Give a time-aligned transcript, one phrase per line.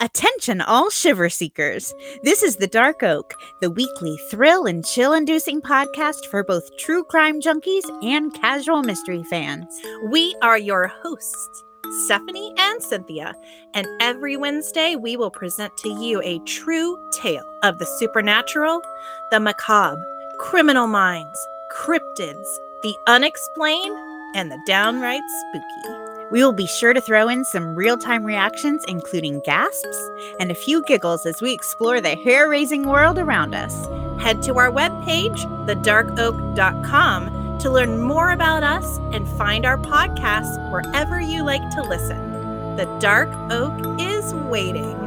[0.00, 1.94] Attention, all shiver seekers.
[2.22, 7.04] This is The Dark Oak, the weekly thrill and chill inducing podcast for both true
[7.04, 9.66] crime junkies and casual mystery fans.
[10.04, 11.64] We are your hosts,
[12.04, 13.34] Stephanie and Cynthia,
[13.72, 18.82] and every Wednesday we will present to you a true tale of the supernatural,
[19.30, 20.02] the macabre,
[20.38, 21.38] criminal minds,
[21.72, 22.46] cryptids,
[22.82, 23.96] the unexplained,
[24.34, 25.22] and the downright
[25.52, 26.03] spooky.
[26.30, 30.10] We will be sure to throw in some real time reactions, including gasps
[30.40, 33.86] and a few giggles as we explore the hair raising world around us.
[34.20, 41.20] Head to our webpage, thedarkoak.com, to learn more about us and find our podcasts wherever
[41.20, 42.32] you like to listen.
[42.76, 45.03] The Dark Oak is waiting.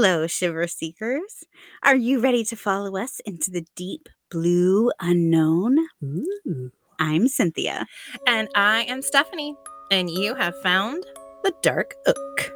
[0.00, 1.42] Hello, Shiver Seekers.
[1.82, 5.76] Are you ready to follow us into the deep blue unknown?
[6.04, 6.70] Ooh.
[7.00, 7.84] I'm Cynthia.
[8.24, 9.56] And I am Stephanie,
[9.90, 11.04] and you have found
[11.42, 12.52] the Dark Oak.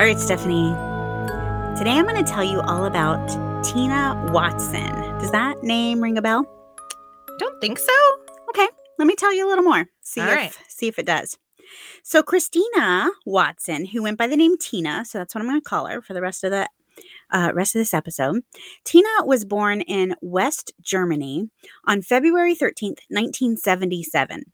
[0.00, 0.70] All right, Stephanie.
[1.76, 3.28] Today I'm going to tell you all about
[3.62, 4.90] Tina Watson.
[5.18, 6.46] Does that name ring a bell?
[7.38, 7.92] Don't think so.
[8.48, 8.66] Okay,
[8.98, 9.84] let me tell you a little more.
[10.00, 10.58] See All if right.
[10.68, 11.36] see if it does.
[12.02, 15.68] So Christina Watson, who went by the name Tina, so that's what I'm going to
[15.68, 16.66] call her for the rest of the
[17.30, 18.40] uh, rest of this episode.
[18.86, 21.50] Tina was born in West Germany
[21.84, 24.44] on February 13th, 1977.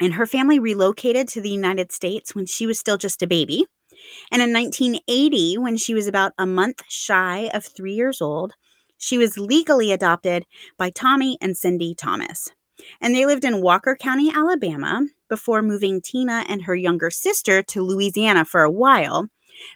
[0.00, 3.64] And her family relocated to the United States when she was still just a baby.
[4.30, 8.54] And in 1980, when she was about a month shy of three years old,
[8.98, 10.44] she was legally adopted
[10.78, 12.48] by Tommy and Cindy Thomas.
[13.00, 17.82] And they lived in Walker County, Alabama, before moving Tina and her younger sister to
[17.82, 19.28] Louisiana for a while.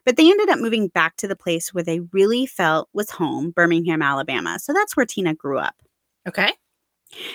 [0.04, 3.50] But they ended up moving back to the place where they really felt was home,
[3.50, 4.58] Birmingham, Alabama.
[4.58, 5.74] So that's where Tina grew up.
[6.28, 6.52] Okay.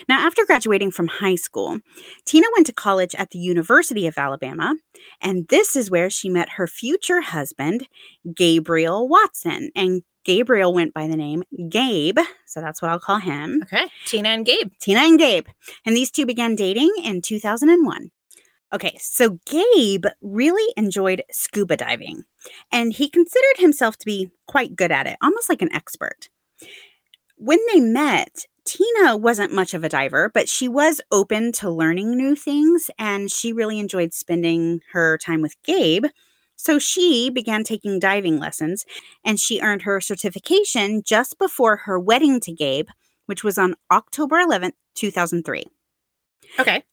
[0.08, 1.80] Now, after graduating from high school,
[2.26, 4.76] Tina went to college at the University of Alabama,
[5.22, 7.88] and this is where she met her future husband,
[8.34, 9.72] Gabriel Watson.
[9.76, 13.62] And Gabriel went by the name Gabe, so that's what I'll call him.
[13.64, 13.88] Okay.
[14.06, 14.72] Tina and Gabe.
[14.80, 15.48] Tina and Gabe.
[15.86, 18.12] And these two began dating in 2001.
[18.74, 22.24] Okay, so Gabe really enjoyed scuba diving,
[22.72, 26.30] and he considered himself to be quite good at it, almost like an expert.
[27.38, 32.18] When they met, Tina wasn't much of a diver, but she was open to learning
[32.18, 36.06] new things, and she really enjoyed spending her time with Gabe.
[36.56, 38.86] So she began taking diving lessons,
[39.24, 42.88] and she earned her certification just before her wedding to Gabe,
[43.28, 45.66] which was on October 11th, 2003.
[46.60, 46.84] Okay.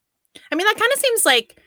[0.50, 1.60] I mean, that kind of seems like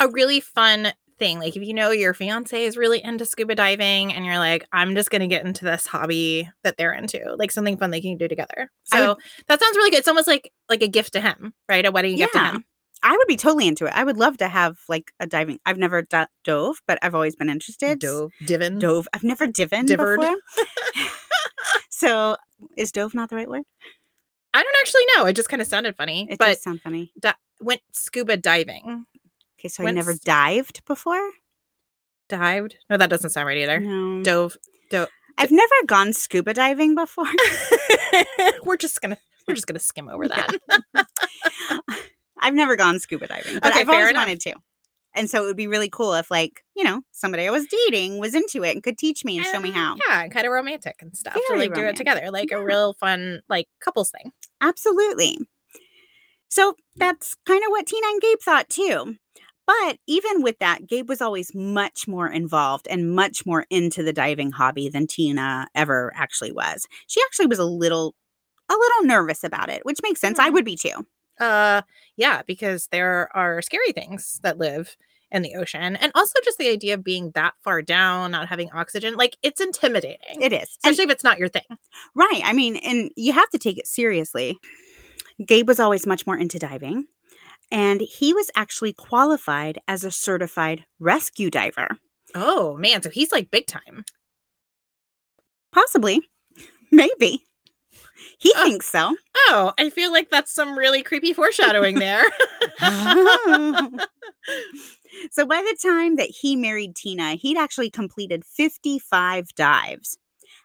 [0.00, 1.38] a really fun thing.
[1.38, 4.94] Like, if you know your fiance is really into scuba diving and you're like, I'm
[4.94, 8.16] just going to get into this hobby that they're into, like something fun they can
[8.16, 8.70] do together.
[8.84, 9.16] So
[9.48, 9.98] that sounds really good.
[10.00, 11.84] It's almost like like a gift to him, right?
[11.84, 12.64] A wedding gift to him.
[13.02, 13.92] I would be totally into it.
[13.94, 15.58] I would love to have like a diving.
[15.66, 17.98] I've never do- dove, but I've always been interested.
[17.98, 18.78] Dove, divin.
[18.78, 19.06] Dove.
[19.12, 20.20] I've never diven Divered.
[20.20, 20.36] before.
[21.90, 22.36] so
[22.78, 23.62] is dove not the right word?
[24.54, 25.26] I don't actually know.
[25.26, 26.28] It just kind of sounded funny.
[26.30, 27.12] It but does sound funny.
[27.60, 29.04] went scuba diving.
[29.64, 31.30] Okay, so I never dived before.
[32.28, 32.76] Dived?
[32.90, 33.80] No, that doesn't sound right either.
[33.80, 34.58] No, Dove.
[34.90, 35.08] Dove.
[35.38, 37.24] I've never gone scuba diving before.
[38.64, 39.16] we're just gonna
[39.48, 40.54] we're just gonna skim over that.
[42.40, 44.26] I've never gone scuba diving, but Okay, I've always enough.
[44.26, 44.54] wanted to.
[45.14, 48.18] And so it would be really cool if, like, you know, somebody I was dating
[48.18, 49.96] was into it and could teach me and show me how.
[50.08, 51.34] Yeah, kind of romantic and stuff.
[51.34, 52.58] to Very like do it together, like Yeah.
[52.58, 54.32] a real fun like couples thing.
[54.60, 55.38] Absolutely.
[56.48, 59.16] So that's kind of what Tina and Gabe thought too.
[59.66, 64.12] But even with that, Gabe was always much more involved and much more into the
[64.12, 66.86] diving hobby than Tina ever actually was.
[67.06, 68.14] She actually was a little
[68.70, 70.38] a little nervous about it, which makes sense.
[70.38, 70.54] I Hmm.
[70.54, 71.06] would be too.
[71.40, 71.82] Uh
[72.16, 74.96] yeah, because there are scary things that live
[75.30, 75.96] in the ocean.
[75.96, 79.60] And also just the idea of being that far down, not having oxygen, like it's
[79.60, 80.40] intimidating.
[80.42, 80.78] It is.
[80.84, 81.62] And- especially if it's not your thing.
[82.14, 82.40] right.
[82.44, 84.58] I mean, and you have to take it seriously.
[85.44, 87.06] Gabe was always much more into diving,
[87.70, 91.88] and he was actually qualified as a certified rescue diver.
[92.34, 94.04] Oh man, so he's like big time.
[95.72, 96.22] Possibly.
[96.92, 97.44] Maybe.
[98.38, 99.16] He Uh, thinks so.
[99.48, 102.24] Oh, I feel like that's some really creepy foreshadowing there.
[105.30, 110.18] so by the time that he married Tina, he'd actually completed 55 dives.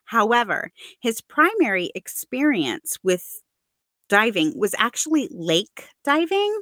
[0.05, 3.41] However, his primary experience with
[4.09, 6.61] diving was actually lake diving.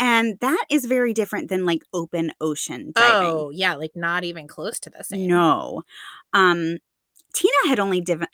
[0.00, 3.28] And that is very different than like open ocean diving.
[3.28, 5.26] oh, yeah, like not even close to the same.
[5.28, 5.82] No.
[6.32, 6.78] Um
[7.34, 8.26] Tina had only divin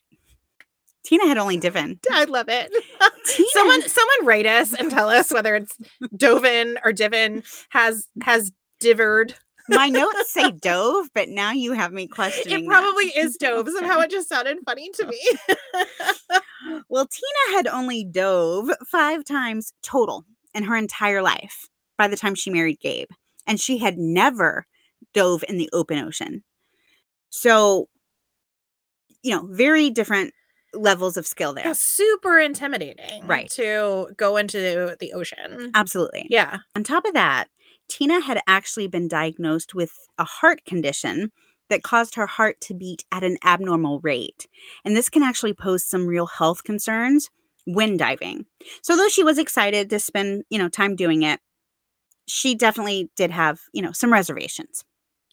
[1.05, 1.99] Tina had only divin.
[2.11, 2.71] I love it.
[3.27, 5.77] Tina, someone someone write us and tell us whether it's
[6.17, 9.35] Dovin or Divin has has divered.
[9.69, 12.65] my notes say dove, but now you have me questioning.
[12.65, 13.69] It probably is Dove.
[13.69, 15.21] Somehow it just sounded funny to me.
[16.89, 20.25] Well, Tina had only dove five times total
[20.57, 21.67] in her entire life
[21.97, 23.09] by the time she married Gabe.
[23.47, 24.67] And she had never
[25.15, 26.43] dove in the open ocean.
[27.31, 27.89] So,
[29.23, 30.33] you know, very different
[30.75, 31.67] levels of skill there.
[31.67, 33.27] Yeah, super intimidating.
[33.27, 33.49] Right.
[33.51, 35.71] To go into the ocean.
[35.75, 36.27] Absolutely.
[36.29, 36.59] Yeah.
[36.75, 37.47] On top of that,
[37.89, 41.31] Tina had actually been diagnosed with a heart condition
[41.69, 44.47] that caused her heart to beat at an abnormal rate.
[44.85, 47.31] And this can actually pose some real health concerns
[47.67, 48.47] when diving.
[48.83, 51.41] So though she was excited to spend, you know, time doing it,
[52.27, 54.85] she definitely did have, you know, some reservations.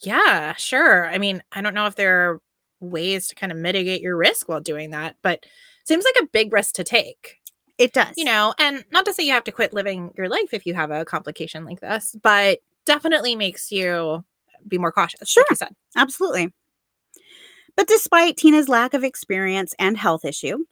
[0.02, 1.08] Yeah, sure.
[1.08, 2.42] I mean, I don't know if there are
[2.82, 5.46] ways to kind of mitigate your risk while doing that, but
[5.86, 7.38] seems like a big risk to take.
[7.78, 8.14] It does.
[8.18, 10.74] You know, and not to say you have to quit living your life if you
[10.74, 14.24] have a complication like this, but definitely makes you
[14.68, 15.30] be more cautious.
[15.30, 15.46] Sure.
[15.50, 15.72] Like.
[15.96, 16.54] Absolutely.
[17.76, 20.66] But despite Tina's lack of experience and health issue,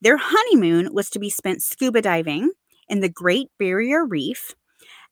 [0.00, 2.50] their honeymoon was to be spent scuba diving
[2.88, 4.54] in the Great Barrier Reef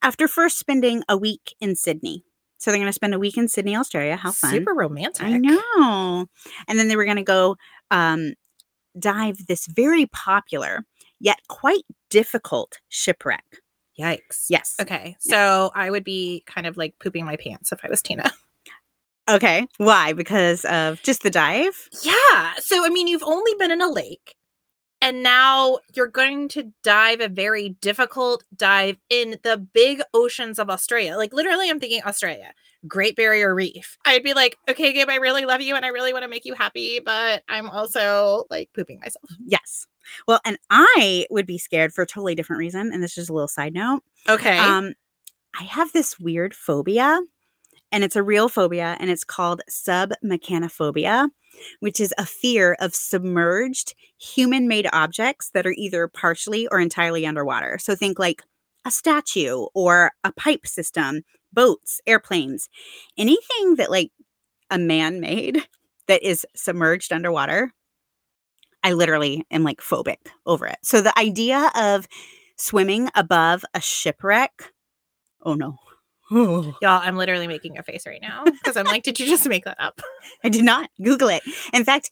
[0.02, 2.24] after first spending a week in Sydney.
[2.58, 4.16] So they're going to spend a week in Sydney, Australia.
[4.16, 4.50] How fun.
[4.50, 5.26] Super romantic.
[5.26, 6.26] I know.
[6.66, 7.56] And then they were going to go
[7.90, 8.34] um,
[8.98, 10.84] dive this very popular
[11.20, 13.44] yet quite difficult shipwreck.
[13.98, 14.46] Yikes.
[14.48, 14.74] Yes.
[14.80, 15.16] Okay.
[15.20, 18.32] So I would be kind of like pooping my pants if I was Tina.
[19.26, 19.66] Okay.
[19.78, 20.12] Why?
[20.12, 21.88] Because of just the dive?
[22.02, 22.52] Yeah.
[22.58, 24.34] So, I mean, you've only been in a lake
[25.04, 30.70] and now you're going to dive a very difficult dive in the big oceans of
[30.70, 31.18] Australia.
[31.18, 32.54] Like, literally, I'm thinking Australia,
[32.88, 33.98] Great Barrier Reef.
[34.06, 36.46] I'd be like, okay, Gabe, I really love you and I really want to make
[36.46, 39.28] you happy, but I'm also like pooping myself.
[39.44, 39.86] Yes.
[40.26, 42.90] Well, and I would be scared for a totally different reason.
[42.90, 44.00] And this is just a little side note.
[44.26, 44.56] Okay.
[44.56, 44.94] Um,
[45.60, 47.20] I have this weird phobia,
[47.92, 51.28] and it's a real phobia, and it's called submechanophobia,
[51.80, 57.26] which is a fear of submerged human made objects that are either partially or entirely
[57.26, 57.78] underwater.
[57.78, 58.42] So think like
[58.84, 61.22] a statue or a pipe system,
[61.52, 62.68] boats, airplanes,
[63.16, 64.10] anything that like
[64.70, 65.66] a man made
[66.08, 67.72] that is submerged underwater.
[68.82, 70.76] I literally am like phobic over it.
[70.82, 72.06] So the idea of
[72.58, 74.72] swimming above a shipwreck.
[75.42, 75.78] Oh no.
[76.34, 79.64] Y'all, I'm literally making a face right now because I'm like, did you just make
[79.64, 80.00] that up?
[80.44, 81.42] I did not Google it.
[81.72, 82.10] In fact,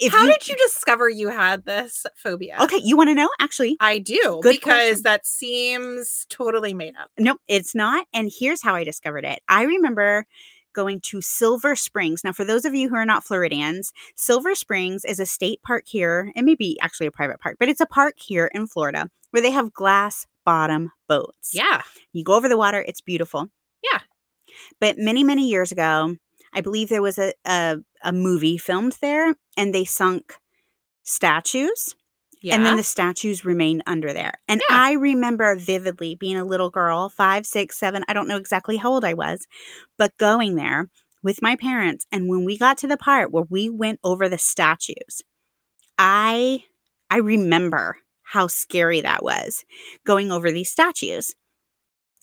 [0.00, 2.56] if How you, did you discover you had this phobia?
[2.60, 3.28] Okay, you want to know?
[3.40, 5.02] Actually, I do Good because question.
[5.04, 7.10] that seems totally made up.
[7.18, 8.06] nope, it's not.
[8.12, 9.40] And here's how I discovered it.
[9.48, 10.26] I remember
[10.74, 12.24] going to Silver Springs.
[12.24, 15.84] Now, for those of you who are not Floridians, Silver Springs is a state park
[15.86, 16.32] here.
[16.34, 19.42] It may be actually a private park, but it's a park here in Florida where
[19.42, 21.50] they have glass bottom boats.
[21.52, 21.82] Yeah.
[22.12, 23.48] You go over the water, it's beautiful.
[23.92, 24.00] Yeah.
[24.80, 26.16] But many, many years ago,
[26.52, 30.34] I believe there was a, a, a movie filmed there and they sunk
[31.04, 31.94] statues
[32.42, 32.54] Yeah.
[32.56, 34.34] and then the statues remained under there.
[34.48, 34.76] And Yeah.
[34.76, 38.92] I remember vividly being a little girl, five, six, seven, I don't know exactly how
[38.92, 39.46] old I was,
[39.98, 40.90] but going there
[41.22, 42.06] with my parents.
[42.12, 45.22] And when we got to the part where we went over the statues,
[45.98, 46.64] I
[47.10, 49.64] I remember how scary that was
[50.04, 51.34] going over these statues.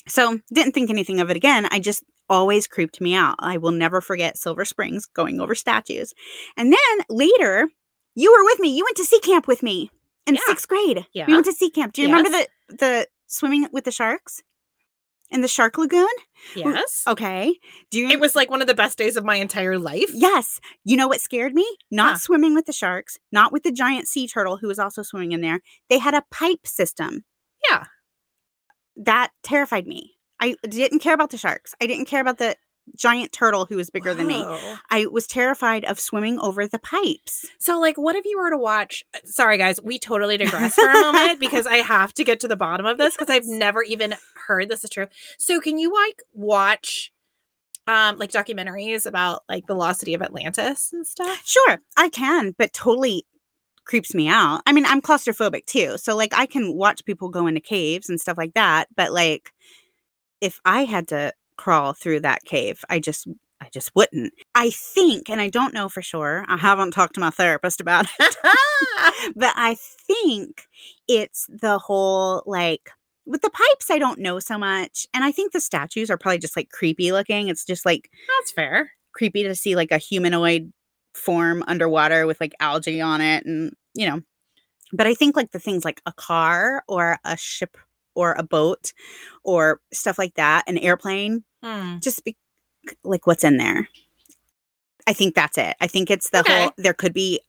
[0.08, 1.68] So didn't think anything of it again.
[1.72, 3.36] I just always creeped me out.
[3.40, 6.14] I will never forget Silver Springs going over statues.
[6.58, 7.70] And then later,
[8.16, 8.70] you were with me.
[8.76, 9.92] You went to sea camp with me
[10.26, 10.42] in Yeah.
[10.46, 11.06] sixth grade.
[11.14, 11.26] Yeah.
[11.28, 11.94] We went to sea camp.
[11.94, 14.42] Do you remember the the swimming with the sharks
[15.30, 16.08] in the shark lagoon?
[16.56, 17.04] yes.
[17.08, 17.58] Okay.
[17.90, 20.10] Do you It was like one of the best days of my entire life.
[20.14, 20.60] Yes.
[20.84, 21.66] You know what scared me?
[21.92, 22.18] Not Huh.
[22.20, 25.42] swimming with the sharks, not with the giant sea turtle who was also swimming in
[25.42, 25.60] there.
[25.90, 27.24] They had a pipe system.
[27.70, 27.86] Yeah.
[28.98, 30.18] That terrified me.
[30.40, 31.76] I didn't care about the sharks.
[31.82, 32.56] I didn't care about the
[32.98, 34.44] giant turtle who was bigger than me.
[34.90, 37.46] I was terrified of swimming over the pipes.
[37.60, 39.06] So, like, what if you were to watch?
[39.14, 42.48] uh, Sorry, guys, we totally digress for a moment because I have to get to
[42.48, 44.16] the bottom of this because I've never even
[44.48, 45.08] heard this is true.
[45.38, 47.12] So, can you like watch
[47.88, 51.42] um like documentaries about like the lost city of Atlantis and stuff?
[51.46, 53.26] Sure, I can, but totally
[53.86, 54.62] creeps me out.
[54.66, 55.98] I mean, I'm claustrophobic too.
[55.98, 59.52] So like I can watch people go into caves and stuff like that, but like
[60.42, 63.28] if I had to crawl through that cave, I just
[63.62, 64.34] I just wouldn't.
[64.56, 66.44] I think, and I don't know for sure.
[66.48, 68.36] I haven't talked to my therapist about it.
[69.36, 69.76] but I
[70.08, 70.64] think
[71.08, 72.90] it's the whole like
[73.28, 75.06] with the pipes, I don't know so much.
[75.14, 77.50] And I think the statues are probably just like creepy looking.
[77.50, 78.10] It's just like
[78.40, 78.92] That's fair.
[79.14, 80.74] creepy to see like a humanoid
[81.14, 84.22] form underwater with like algae on it and you know.
[84.94, 87.78] But I think like the things like a car or a ship
[88.16, 88.92] or a boat
[89.44, 92.00] or stuff like that, an airplane, Hmm.
[92.00, 92.36] just be
[93.04, 93.88] like what's in there.
[95.08, 95.76] I think that's it.
[95.80, 96.64] I think it's the Okay.
[96.64, 97.42] whole there could be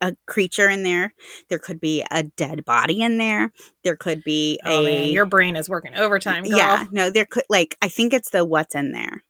[0.00, 1.14] a creature in there.
[1.48, 3.52] There could be a dead body in there.
[3.84, 6.58] There could be Oh, a man, your brain is working overtime, girl.
[6.58, 9.22] yeah, no, there could like I think it's the what's in there.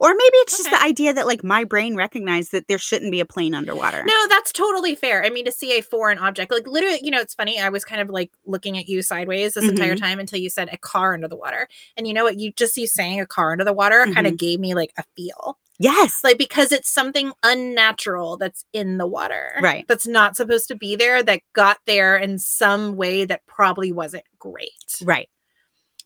[0.00, 3.20] Or maybe it's just the idea that like my brain recognized that there shouldn't be
[3.20, 4.04] a plane underwater.
[4.04, 5.24] No, that's totally fair.
[5.24, 7.60] I mean, to see a foreign object, like literally, you know, it's funny.
[7.60, 10.00] I was kind of like looking at you sideways this entire Mhm.
[10.00, 11.68] time until you said a car under the water.
[11.96, 12.38] And you know what?
[12.38, 14.26] You just you saying a car under the water kind Mm-hmm.
[14.26, 15.58] of gave me like a feel.
[15.78, 16.20] Yes.
[16.24, 19.86] like because it's something unnatural that's in the water Right.
[19.86, 24.24] that's not supposed to be there that got there in some way that probably wasn't
[24.38, 24.70] great
[25.02, 25.28] Right.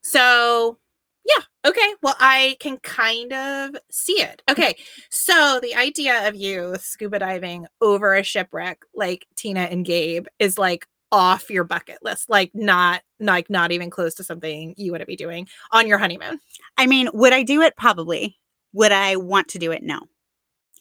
[0.03, 0.79] so
[1.25, 4.77] yeah okay well i can kind of see it okay
[5.11, 10.59] so the idea of you scuba diving over a shipwreck like tina and gabe is
[10.59, 15.05] like off your bucket list like not like not even close to something you to
[15.05, 16.39] be doing on your honeymoon
[16.81, 17.77] I mean, would I do it?
[17.77, 18.39] Probably.
[18.73, 19.83] Would I want to do it?
[19.83, 20.01] No.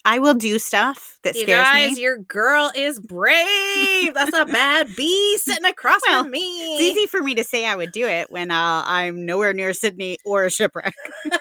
[0.06, 2.02] I will do stuff that You scares guys, me.
[2.02, 4.14] your girl is brave.
[4.14, 6.76] That's a bad bee sitting across Well, from me.
[6.76, 9.74] It's easy for me to say I would do it when uh, I'm nowhere near
[9.74, 10.96] Sydney or a shipwreck.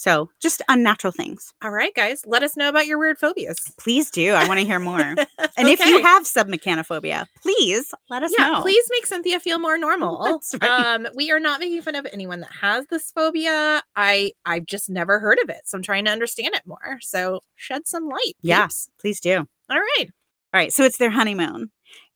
[0.00, 1.52] so, just unnatural things.
[1.62, 3.58] All right, guys, let us know about your weird phobias.
[3.78, 4.32] Please do.
[4.32, 4.98] I want to hear more.
[5.56, 6.02] And if you Okay.
[6.02, 8.62] have submechanophobia, please let us yeah, know.
[8.62, 10.22] please make Cynthia feel more normal.
[10.24, 10.70] That's right.
[10.94, 13.82] Um, we are not making fun of anyone that has this phobia.
[13.94, 16.98] I I've just never heard of it, so I'm trying to understand it more.
[17.02, 18.36] So shed some light.
[18.40, 18.62] Yeah.
[18.68, 18.88] peeps.
[18.98, 19.36] Please do.
[19.68, 20.06] All right.
[20.54, 21.70] All right, so it's their honeymoon,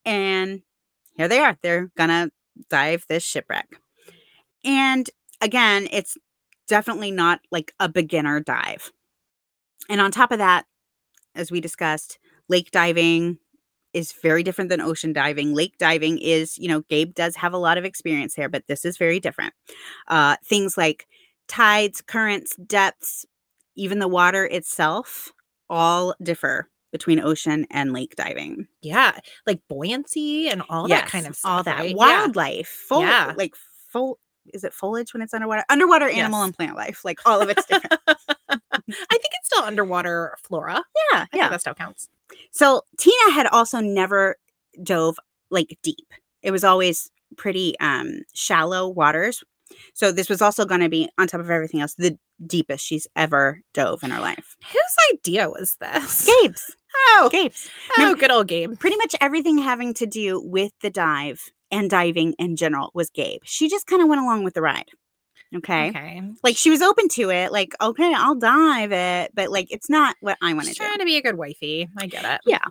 [0.07, 0.63] and
[1.19, 1.59] here they are.
[1.63, 2.31] They're gonna
[2.71, 3.69] dive this shipwreck,
[4.65, 5.11] and
[5.43, 6.17] again, it's
[6.69, 8.91] definitely not like a beginner dive.
[9.89, 10.67] And on top of that,
[11.35, 12.19] as we discussed,
[12.49, 13.39] lake diving
[13.93, 15.55] is very different than ocean diving.
[15.55, 18.85] Lake diving is, you know, Gabe does have a lot of experience there, but this
[18.85, 19.55] is very different.
[20.09, 21.07] Uh, things like
[21.49, 23.25] tides, currents, depths,
[23.77, 25.33] even the water itself,
[25.71, 28.67] all differ between ocean and lake diving.
[28.83, 29.17] Yeah,
[29.47, 31.51] like buoyancy and all that kind of stuff.
[31.51, 31.97] all that right?
[31.97, 33.35] Wildlife, fol- Yeah.
[33.37, 33.55] like
[33.93, 34.19] fol-
[34.53, 35.65] is it foliage when it's underwater?
[35.69, 36.47] Underwater animal Yes.
[36.47, 38.01] and plant life, like all of it's different.
[38.09, 38.17] I
[38.79, 40.83] think it's still underwater flora.
[41.13, 41.49] yeah, I yeah.
[41.49, 42.09] that still counts.
[42.51, 44.37] So Tina had also never
[44.83, 45.19] dove
[45.51, 46.13] like deep.
[46.43, 49.43] It was always pretty um shallow waters.
[49.95, 53.07] So this was also going to be on top of everything else the deepest she's
[53.17, 54.57] ever dove in her life.
[54.73, 56.27] Whose idea was this?
[56.43, 56.77] Gabe's,
[57.17, 57.69] Oh, Gabe's.
[57.99, 58.79] oh, good old Gabe.
[58.79, 63.41] Pretty much everything having to do with the dive and diving in general was Gabe.
[63.45, 64.91] She just kind of went along with the ride.
[65.55, 65.91] Okay.
[65.91, 66.23] Okay.
[66.43, 70.17] Like she was open to it, like, okay, I'll dive it, but like it's not
[70.21, 70.79] what I want to do.
[70.79, 71.89] trying to be a good wifey.
[71.97, 72.41] I get it.
[72.45, 72.65] Yeah.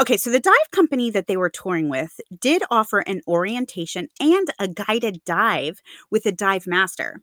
[0.00, 4.48] Okay, so the dive company that they were touring with did offer an orientation and
[4.58, 5.80] a guided dive
[6.10, 7.20] with a dive master.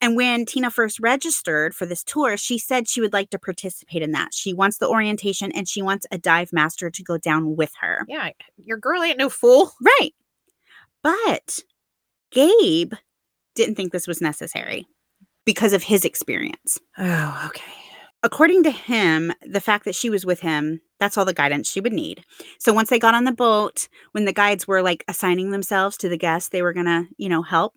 [0.00, 4.02] And when Tina first registered for this tour, she said she would like to participate
[4.02, 4.34] in that.
[4.34, 8.04] She wants the orientation and she wants a dive master to go down with her.
[8.08, 8.30] Yeah.
[8.56, 9.72] Your girl ain't no fool.
[9.80, 10.12] Right.
[11.02, 11.60] But
[12.30, 12.94] Gabe
[13.54, 14.86] didn't think this was necessary
[15.44, 16.80] because of his experience.
[16.98, 17.62] Oh, okay.
[18.24, 21.80] according to him, the fact that she was with him, that's all the guidance she
[21.80, 22.24] would need.
[22.58, 26.08] So once they got on the boat, when the guides were like assigning themselves to
[26.08, 27.74] the guests they were going to, you know, help,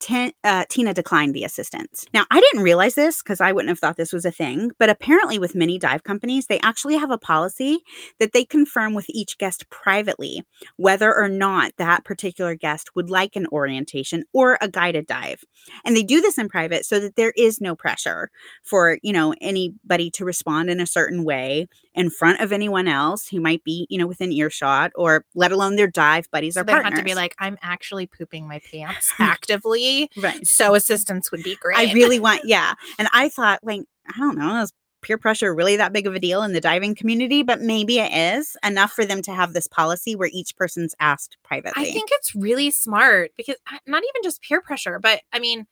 [0.00, 2.06] Tin- uh, Tina declined the assistance.
[2.14, 4.88] Now, I didn't realize this because I wouldn't have thought this was a thing, but
[4.88, 7.78] apparently, with many dive companies, they actually have a policy
[8.20, 10.42] that they confirm with each guest privately
[10.76, 15.42] whether or not that particular guest would like an orientation or a guided dive.
[15.84, 18.30] And they do this in private so that there is no pressure
[18.62, 23.26] for, you know, anybody to respond in a certain way in front of anyone else
[23.28, 26.64] who might be, you know, within earshot or let alone their dive buddies So or
[26.64, 26.98] they don't partners.
[27.00, 29.87] have to be like, I'm actually pooping my pants actively.
[30.16, 30.46] Right.
[30.46, 31.78] So assistance would be great.
[31.78, 32.74] I really want, yeah.
[32.98, 36.18] And I thought, like, I don't know, is peer pressure really that big of a
[36.20, 37.42] deal in the diving community?
[37.42, 41.36] But maybe it is enough for them to have this policy where each person's asked
[41.44, 41.88] privately.
[41.88, 45.66] I think it's really smart because uh, not even just peer pressure, but I mean,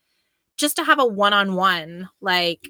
[0.57, 2.69] just to have a one-on-one like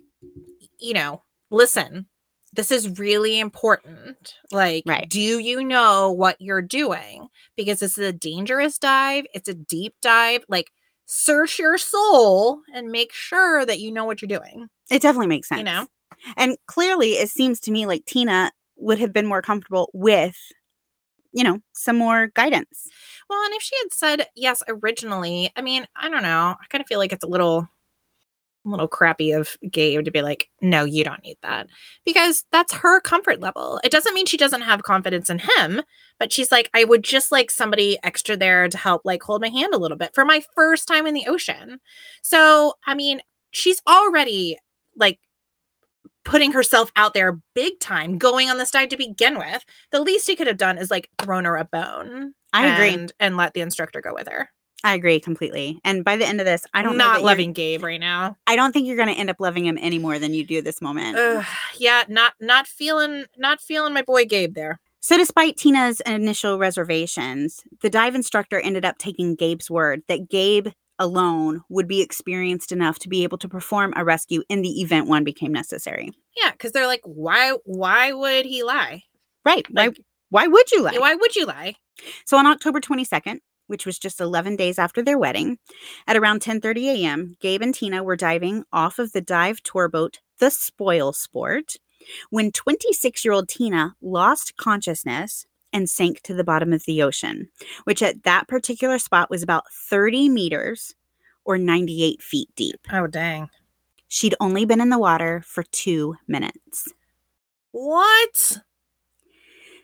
[0.78, 2.06] you know listen
[2.52, 5.08] this is really important like Right.
[5.08, 9.94] do you know what you're doing because this is a dangerous dive it's a deep
[10.02, 10.70] dive like
[11.06, 15.48] search your soul and make sure that you know what you're doing It definitely makes
[15.48, 15.58] sense.
[15.60, 15.86] you know
[16.36, 20.36] And clearly, it seems to me like Tina would have been more comfortable with,
[21.32, 22.88] you know, some more guidance.
[23.28, 26.80] well and if she had said yes originally i mean i don't know i kind
[26.82, 27.68] of feel like it's a little
[28.70, 31.68] little crappy of Gabe to be like, no, you don't need that.
[32.04, 33.80] Because that's her comfort level.
[33.84, 35.82] It doesn't mean she doesn't have confidence in him,
[36.18, 39.48] but she's like, I would just like somebody extra there to help like hold my
[39.48, 41.78] hand a little bit for my first time in the ocean.
[42.22, 43.20] So, I mean,
[43.50, 44.58] she's already
[44.96, 45.18] like
[46.24, 49.64] putting herself out there big time, going on this dive to begin with.
[49.92, 52.34] The least he could have done is like thrown her a bone.
[52.52, 52.94] I agree.
[52.94, 54.50] And, and let the instructor go with her.
[54.86, 55.80] I agree completely.
[55.84, 58.36] And by the end of this, I don't not loving Gabe right now.
[58.46, 60.62] I don't think you're going to end up loving him any more than you do
[60.62, 61.18] this moment.
[61.18, 61.44] Ugh,
[61.76, 64.78] yeah, not not feeling not feeling my boy Gabe there.
[65.00, 70.68] So, despite Tina's initial reservations, the dive instructor ended up taking Gabe's word that Gabe
[71.00, 75.08] alone would be experienced enough to be able to perform a rescue in the event
[75.08, 76.12] one became necessary.
[76.40, 79.02] Yeah, because they're like, why why would he lie?
[79.44, 79.66] Right.
[79.68, 80.00] Why, Like,
[80.30, 80.96] why would you lie?
[80.98, 81.74] why would you lie?
[82.24, 85.58] So on October 22nd, which was just 11 days after their wedding,
[86.06, 90.20] at around 10:30 a.m., Gabe and Tina were diving off of the dive tour boat,
[90.38, 91.76] the Spoil Sport,
[92.30, 97.48] when 26-year-old Tina lost consciousness and sank to the bottom of the ocean,
[97.84, 100.94] which at that particular spot was about 30 meters
[101.44, 102.80] or 98 feet deep.
[102.92, 103.48] Oh dang.
[104.08, 106.92] She'd only been in the water for 2 minutes.
[107.72, 108.58] What?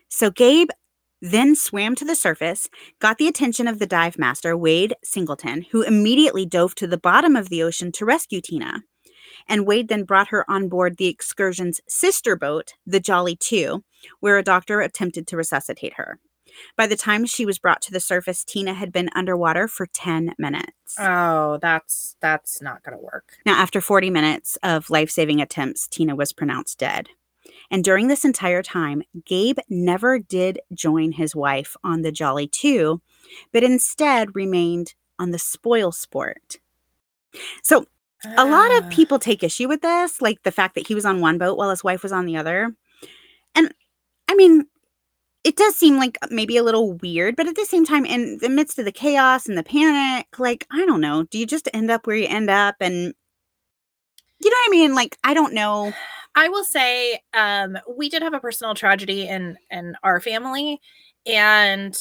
[0.07, 0.69] So Gabe
[1.23, 2.67] then swam to the surface,
[2.99, 7.37] got the attention of the dive master, Wade Singleton, who immediately dove to the bottom
[7.37, 8.83] of the ocean to rescue Tina.
[9.47, 13.85] And Wade then brought her on board the excursion's sister boat, the Jolly Two,
[14.19, 16.19] where a doctor attempted to resuscitate her.
[16.77, 20.35] By the time she was brought to the surface, Tina had been underwater for 10
[20.37, 20.99] minutes.
[20.99, 23.37] Oh, that's that's not gonna work.
[23.45, 27.07] Now, after 40 minutes of life saving attempts, Tina was pronounced dead.
[27.71, 33.01] And during this entire time, Gabe never did join his wife on the Jolly 2,
[33.51, 36.57] but instead remained on the Spoil Sport.
[37.63, 37.85] So,
[38.37, 38.89] a lot of Ah.
[38.89, 41.69] people take issue with this, like the fact that he was on one boat while
[41.69, 42.73] his wife was on the other.
[43.55, 43.73] And
[44.29, 44.67] I mean,
[45.43, 48.49] it does seem like maybe a little weird, but at the same time, in the
[48.49, 51.91] midst of the chaos and the panic, like, I don't know, do you just end
[51.91, 52.75] up where you end up?
[52.81, 53.13] And
[54.39, 54.95] you know what I mean?
[54.95, 55.93] Like, I don't know.
[56.35, 60.79] I will say, um, we did have a personal tragedy in in our family,
[61.25, 61.97] and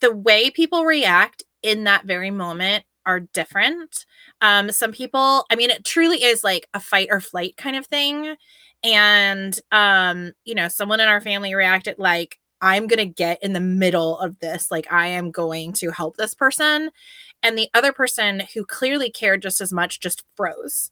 [0.00, 4.06] the way people react in that very moment are different.
[4.40, 7.86] Um, some people, I mean, it truly is like a fight or flight kind of
[7.86, 8.36] thing.
[8.84, 13.60] And um, you know, someone in our family reacted like, I'm gonna get in the
[13.60, 16.90] middle of this, like I am going to help this person.
[17.42, 20.90] And the other person who clearly cared just as much just froze.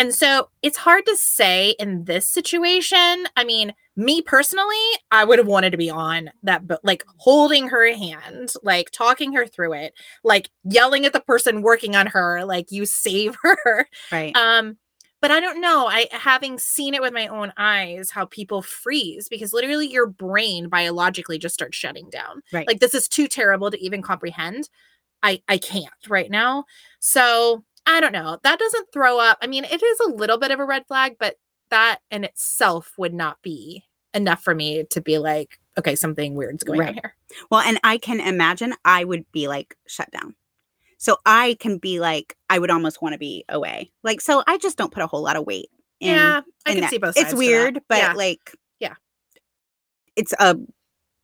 [0.00, 3.26] And so it's hard to say in this situation.
[3.36, 4.78] I mean, me personally,
[5.10, 9.34] I would have wanted to be on that boat, like holding her hand, like talking
[9.34, 9.92] her through it,
[10.24, 13.86] like yelling at the person working on her, like you save her.
[14.10, 14.34] Right.
[14.34, 14.78] Um,
[15.20, 15.86] but I don't know.
[15.86, 20.70] I having seen it with my own eyes, how people freeze because literally your brain
[20.70, 22.40] biologically just starts shutting down.
[22.54, 22.66] Right.
[22.66, 24.70] Like this is too terrible to even comprehend.
[25.22, 26.64] I I can't right now.
[27.00, 27.64] So
[27.96, 28.38] I don't know.
[28.42, 29.38] That doesn't throw up.
[29.42, 31.36] I mean, it is a little bit of a red flag, but
[31.70, 36.64] that in itself would not be enough for me to be like, okay, something weird's
[36.64, 37.14] going on here.
[37.50, 40.34] Well, and I can imagine I would be like shut down.
[40.98, 43.90] So I can be like, I would almost want to be away.
[44.02, 46.14] Like, so I just don't put a whole lot of weight in.
[46.14, 46.90] yeah, I in can that.
[46.90, 47.32] see both sides.
[47.32, 48.12] It's weird, but yeah.
[48.12, 48.94] like, Yeah.
[50.16, 50.56] it's a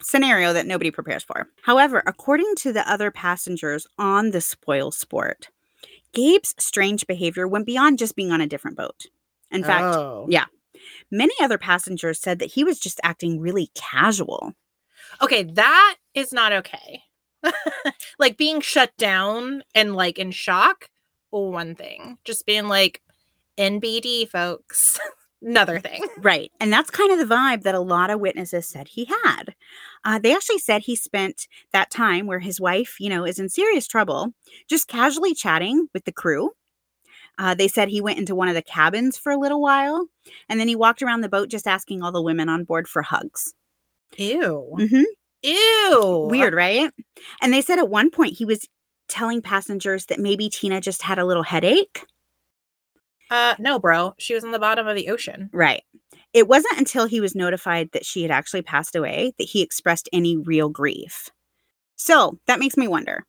[0.00, 1.48] scenario that nobody prepares for.
[1.62, 5.48] However, according to the other passengers on the spoil sport,
[6.16, 9.06] Gabe's strange behavior went beyond just being on a different boat.
[9.50, 10.26] In fact, Oh.
[10.28, 10.46] yeah.
[11.10, 14.54] many other passengers said that he was just acting really casual.
[15.22, 17.02] okay, that is not okay.
[18.18, 20.88] like being shut down and like in shock,
[21.30, 22.16] one thing.
[22.24, 23.02] Just being like
[23.58, 24.98] NBD, folks,
[25.42, 26.02] another thing.
[26.18, 26.50] Right.
[26.60, 29.54] And that's kind of the vibe that a lot of witnesses said he had.
[30.06, 33.48] Uh, they actually said he spent that time where his wife, you know, is in
[33.48, 34.32] serious trouble,
[34.70, 36.52] just casually chatting with the crew.
[37.38, 40.06] Uh, they said he went into one of the cabins for a little while
[40.48, 43.02] and then he walked around the boat just asking all the women on board for
[43.02, 43.52] hugs.
[44.16, 44.76] Ew.
[44.78, 45.02] hmm
[45.42, 46.28] Ew.
[46.30, 46.90] Weird, right?
[47.42, 48.66] And they said at one point he was
[49.08, 52.06] telling passengers that maybe Tina just had a little headache.
[53.30, 54.14] Uh, no, bro.
[54.18, 55.50] She was on the bottom of the ocean.
[55.52, 55.82] Right.
[56.36, 60.06] It wasn't until he was notified that she had actually passed away that he expressed
[60.12, 61.30] any real grief.
[61.96, 63.24] So that makes me wonder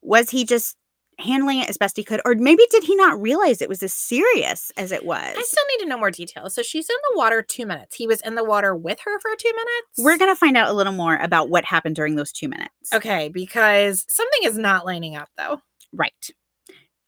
[0.00, 0.74] was he just
[1.18, 2.22] handling it as best he could?
[2.24, 5.34] Or maybe did he not realize it was as serious as it was?
[5.36, 6.54] I still need to know more details.
[6.54, 7.94] So she's in the water two minutes.
[7.94, 9.98] He was in the water with her for two minutes.
[9.98, 12.72] We're going to find out a little more about what happened during those two minutes.
[12.94, 15.60] Okay, because something is not lining up though.
[15.92, 16.30] Right.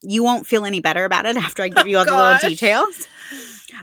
[0.03, 2.51] You won't feel any better about it after I give oh, you all the little
[2.51, 3.09] details.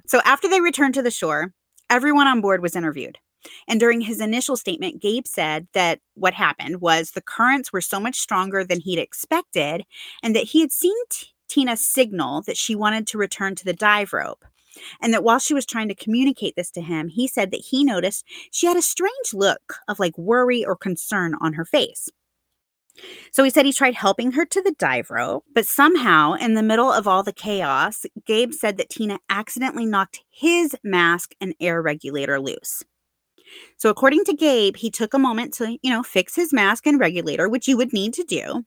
[0.05, 1.53] So after they returned to the shore,
[1.89, 3.17] everyone on board was interviewed.
[3.67, 7.99] And during his initial statement, Gabe said that what happened was the currents were so
[7.99, 9.83] much stronger than he'd expected,
[10.23, 13.73] and that he had seen T- Tina signal that she wanted to return to the
[13.73, 14.43] dive rope.
[15.01, 17.83] And that while she was trying to communicate this to him, he said that he
[17.83, 22.09] noticed she had a strange look of like worry or concern on her face.
[23.31, 26.63] So he said he tried helping her to the dive rope, but somehow, in the
[26.63, 31.81] middle of all the chaos, Gabe said that Tina accidentally knocked his mask and air
[31.81, 32.83] regulator loose.
[33.77, 36.99] So, according to Gabe, he took a moment to, you know, fix his mask and
[36.99, 38.65] regulator, which you would need to do.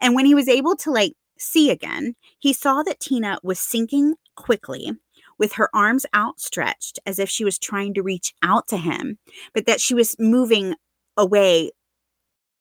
[0.00, 4.14] And when he was able to, like, see again, he saw that Tina was sinking
[4.34, 4.92] quickly
[5.38, 9.18] with her arms outstretched as if she was trying to reach out to him,
[9.52, 10.74] but that she was moving
[11.16, 11.70] away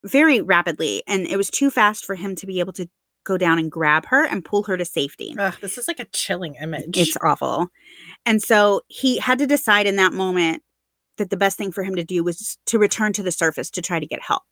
[0.05, 1.03] very rapidly.
[1.07, 2.87] And it was too fast for him to be able to
[3.25, 5.35] go down and grab her and pull her to safety.
[5.37, 6.97] Ugh, this is like a chilling image.
[6.97, 7.67] It's awful.
[8.25, 10.61] And so he had to decide in that moment
[11.17, 13.81] that the best thing for him to do was to return to the surface to
[13.81, 14.43] try to get help.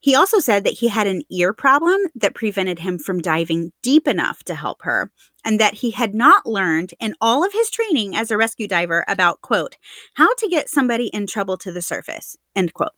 [0.00, 4.06] He also said that he had an ear problem that prevented him from diving deep
[4.06, 5.10] enough to help her,
[5.44, 9.04] and that he had not learned in all of his training as a rescue diver
[9.08, 9.76] about, quote,
[10.14, 12.92] how to get somebody in trouble to the surface, end quote.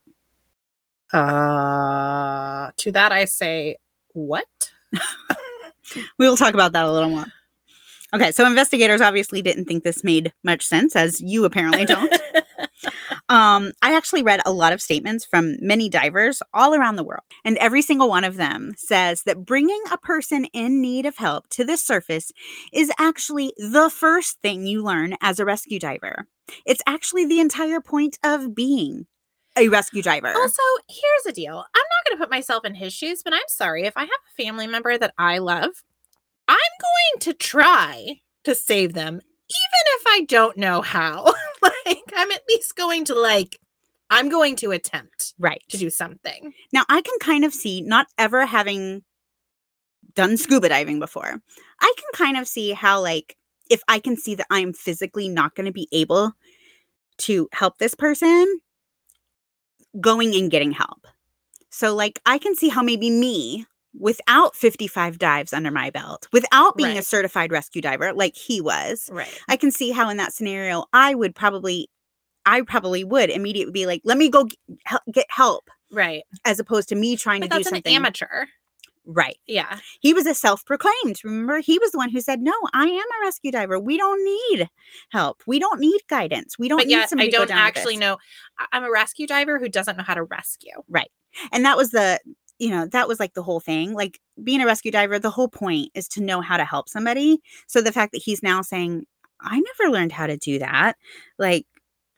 [1.12, 3.76] Uh to that I say,
[4.12, 4.46] what?
[6.18, 7.24] We will talk about that a little more.
[8.14, 12.14] Okay, so investigators obviously didn't think this made much sense, as you apparently don't.
[13.30, 17.24] Um, I actually read a lot of statements from many divers all around the world,
[17.44, 21.46] and every single one of them says that bringing a person in need of help
[21.50, 22.32] to the surface
[22.72, 26.26] is actually the first thing you learn as a rescue diver.
[26.64, 29.06] It's actually the entire point of being
[29.58, 30.32] a rescue diver.
[30.34, 31.52] Also, here's the deal.
[31.52, 33.84] I'm not going to put myself in his shoes, but I'm sorry.
[33.84, 35.70] If I have a family member that I love,
[36.46, 39.22] I'm going to try to save them, even
[39.86, 41.24] if I don't know how.
[41.62, 43.58] like, I'm at least going to, like,
[44.10, 45.62] I'm going to attempt right.
[45.68, 46.54] to do something.
[46.72, 49.02] Now, I can kind of see, not ever having
[50.14, 51.40] done scuba diving before,
[51.80, 53.36] I can kind of see how, like,
[53.70, 56.32] if I can see that I'm physically not going to be able
[57.18, 58.60] to help this person,
[60.00, 61.06] going and getting help.
[61.70, 63.66] So, like, I can see how maybe me,
[63.98, 69.08] without 55 dives under my belt, without being a certified rescue diver like he was,
[69.12, 69.28] Right.
[69.48, 71.88] I can see how in that scenario I would probably,
[72.46, 74.48] I probably would immediately be like, let me go
[75.12, 76.22] get help, Right.
[76.44, 77.94] as opposed to me trying But to do something.
[77.94, 78.46] amateur.
[79.10, 79.38] Right.
[79.46, 79.78] Yeah.
[80.00, 81.20] He was a self proclaimed.
[81.24, 83.80] Remember, he was the one who said, No, I am a rescue diver.
[83.80, 84.68] We don't need
[85.08, 85.42] help.
[85.46, 86.58] We don't need guidance.
[86.58, 88.18] We don't But need yet, somebody I don't actually know.
[88.70, 90.74] I'm a rescue diver who doesn't know how to rescue.
[90.90, 91.10] Right.
[91.52, 92.20] And that was the,
[92.58, 93.94] you know, that was like the whole thing.
[93.94, 97.40] Like being a rescue diver, the whole point is to know how to help somebody.
[97.66, 99.06] So the fact that he's now saying,
[99.40, 100.96] I never learned how to do that.
[101.38, 101.64] Like,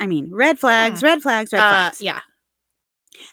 [0.00, 2.00] I mean, red flags, red flags, red Uh, flags.
[2.03, 2.20] yeah.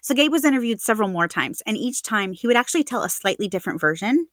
[0.01, 3.09] So Gabe was interviewed several more times, and each time he would actually tell a
[3.09, 4.27] slightly different version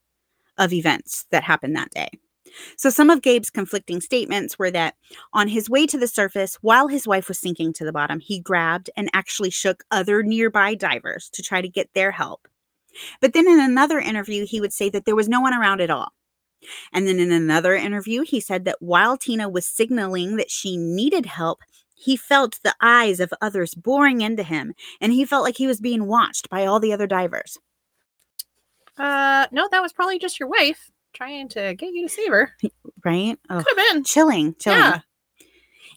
[0.58, 2.08] of events that happened that day.
[2.76, 4.94] So some of Gabe's conflicting statements were that
[5.32, 8.40] on his way to the surface, while his wife was sinking to the bottom, he
[8.40, 12.46] grabbed and actually shook other nearby divers to try to get their help.
[13.20, 15.90] But then in another interview, he would say that there was no one around at
[15.90, 16.12] all.
[16.92, 21.26] And then in another interview, he said that while Tina was signaling that she needed
[21.26, 21.60] help,
[21.94, 25.80] he felt the eyes of others boring into him, and he felt like he was
[25.80, 27.58] being watched by all the other divers.
[28.98, 32.52] Uh, no, that was probably just your wife trying to get you to save her.
[33.04, 33.38] Right?
[33.50, 34.04] Oh, Could have been.
[34.04, 34.78] chilling, chilling.
[34.78, 35.00] Yeah.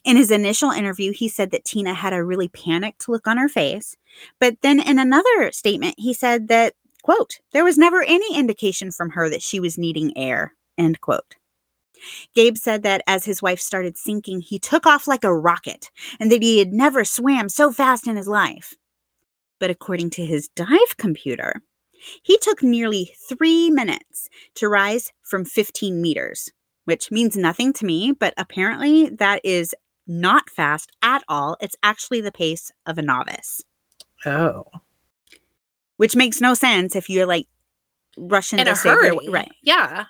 [0.04, 3.48] In his initial interview, he said that Tina had a really panicked look on her
[3.48, 3.96] face.
[4.38, 9.10] But then in another statement, he said that, quote, there was never any indication from
[9.10, 11.34] her that she was needing air, end quote.
[12.34, 16.30] Gabe said that as his wife started sinking, he took off like a rocket and
[16.32, 18.74] that he had never swam so fast in his life.
[19.58, 21.62] But according to his dive computer,
[22.22, 26.48] he took nearly three minutes to rise from 15 meters,
[26.84, 29.74] which means nothing to me, but apparently that is
[30.06, 31.56] not fast at all.
[31.60, 33.62] It's actually the pace of a novice,
[34.24, 34.64] Oh.
[35.96, 37.48] which makes no sense if you're like
[38.16, 39.28] rushing In to a save your hurry.
[39.28, 39.52] right.
[39.62, 40.04] Yeah.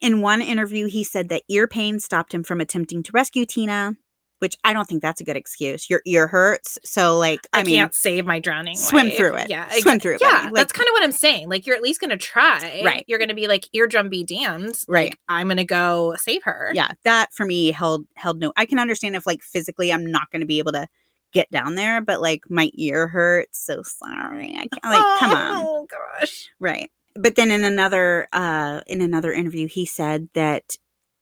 [0.00, 3.94] In one interview, he said that ear pain stopped him from attempting to rescue Tina,
[4.38, 5.90] which I don't think that's a good excuse.
[5.90, 6.78] Your ear hurts.
[6.84, 8.76] So, like, I, I, mean, can't save my drowning.
[8.76, 9.16] swim wife.
[9.16, 9.50] through it.
[9.50, 10.42] Yeah, Swim through it, Yeah.
[10.44, 11.48] Like- that's kind of what I'm saying.
[11.48, 12.82] Like you're at least gonna try.
[12.84, 13.04] Right.
[13.08, 14.80] You're gonna be like eardrum be damned.
[14.86, 15.16] right.
[15.28, 16.70] I'm gonna go save her.
[16.72, 16.92] Yeah.
[17.02, 18.52] That for me held held no.
[18.56, 20.86] I can understand if like physically I'm not going to be able to
[21.32, 23.58] get down there, but like my ear hurts.
[23.58, 24.54] So sorry.
[24.54, 25.64] I can't like come on.
[25.66, 26.48] Oh gosh.
[26.60, 26.90] Right.
[27.14, 30.76] But then in another uh in another interview he said that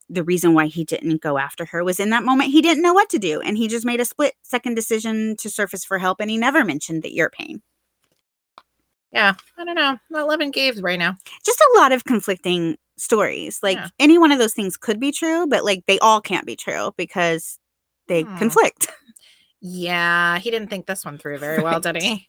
[0.08, 2.94] the reason why he didn't go after her was in that moment he didn't know
[2.94, 6.20] what to do and he just made a split second decision to surface for help
[6.20, 7.60] and he never mentioned the ear pain.
[9.12, 9.34] Yeah.
[9.56, 9.98] I don't know.
[10.10, 11.16] Not loving Gabe's right now.
[11.44, 13.60] Just a lot of conflicting stories.
[13.62, 13.88] Like Yeah.
[13.98, 16.92] any one of those things could be true, but like they all can't be true
[16.96, 17.58] because
[18.08, 18.38] they Hmm.
[18.38, 18.88] conflict.
[19.62, 22.28] Yeah, he didn't think this one through very well, did he?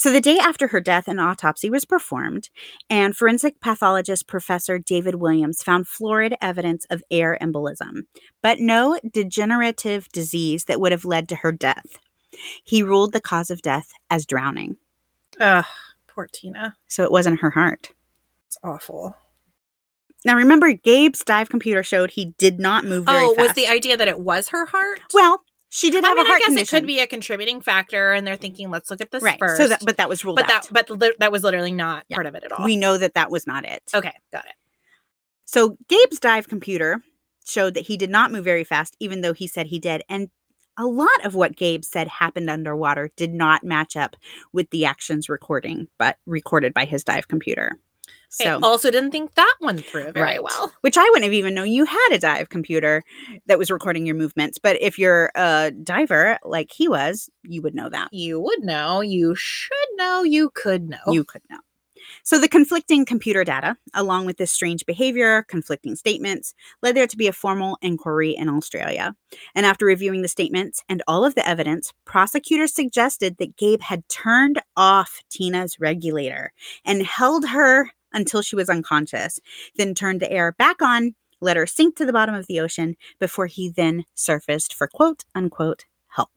[0.00, 2.48] So the day after her death, an autopsy was performed,
[2.88, 8.04] and forensic pathologist Professor David Williams found florid evidence of air embolism,
[8.40, 11.98] but no degenerative disease that would have led to her death.
[12.64, 14.78] He ruled the cause of death as drowning,
[15.38, 15.66] Ugh,
[16.08, 16.76] poor Tina.
[16.88, 17.90] so it wasn't her heart.
[18.46, 19.14] It's awful.
[20.24, 23.48] Now remember, Gabe's dive computer showed he did not move very Oh, fast.
[23.48, 25.02] was the idea that it was her heart?
[25.12, 25.42] well?
[25.72, 27.60] She did I have mean, a heart I guess condition, it could be a contributing
[27.60, 29.38] factor, and they're thinking, let's look at this right?
[29.38, 29.56] first.
[29.56, 30.68] So that, but that was ruled but out.
[30.68, 32.16] that, but li- that was literally not Yeah.
[32.16, 32.64] part of it at all.
[32.64, 33.82] we know that that was not it.
[33.94, 34.52] okay, got it.
[35.44, 37.00] So Gabe's dive computer
[37.46, 40.02] showed that he did not move very fast, even though he said he did.
[40.08, 40.28] And
[40.76, 44.16] a lot of what Gabe said happened underwater did not match up
[44.52, 47.78] with the actions recording, but recorded by his dive computer.
[48.32, 50.42] So, also didn't think that one through very Right.
[50.42, 50.72] well.
[50.82, 53.02] which I wouldn't have even known you had a dive computer
[53.46, 54.56] that was recording your movements.
[54.56, 58.08] But if you're a diver like he was, you would know that.
[58.12, 59.00] You would know.
[59.00, 60.22] You should know.
[60.22, 60.98] You could know.
[61.08, 61.58] You could know.
[62.22, 67.16] So the conflicting computer data, along with this strange behavior, conflicting statements, led there to
[67.16, 69.14] be a formal inquiry in Australia.
[69.54, 74.08] And after reviewing the statements and all of the evidence, prosecutors suggested that Gabe had
[74.08, 76.52] turned off Tina's regulator
[76.84, 79.40] and held her until she was unconscious,
[79.76, 82.96] then turned the air back on, let her sink to the bottom of the ocean
[83.18, 86.30] before he then surfaced for quote unquote help.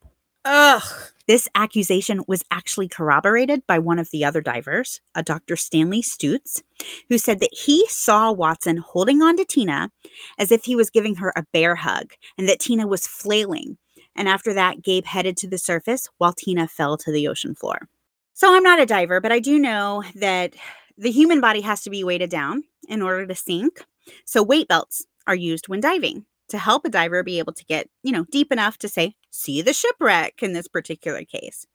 [0.45, 0.83] Ugh.
[1.25, 5.55] This accusation was actually corroborated by one of the other divers, a Dr.
[5.55, 6.61] Stanley Stutz,
[7.07, 9.89] who said that he saw Watson holding on to Tina
[10.37, 13.77] as if he was giving her a bear hug and that Tina was flailing.
[14.17, 17.87] And after that, Gabe headed to the surface while Tina fell to the ocean floor.
[18.33, 20.55] So I'm not a diver, but I do know that
[20.97, 23.85] the human body has to be weighted down in order to sink.
[24.25, 27.89] So weight belts are used when diving to help a diver be able to get,
[28.03, 31.65] you know, deep enough to say, see the shipwreck in this particular case.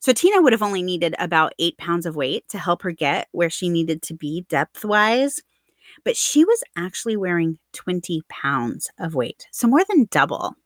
[0.00, 3.28] So Tina would have only needed about eight pounds of weight to help her get
[3.32, 5.40] where she needed to be depth wise.
[6.04, 9.46] But she was actually wearing 20 pounds of weight.
[9.52, 10.56] So more than double.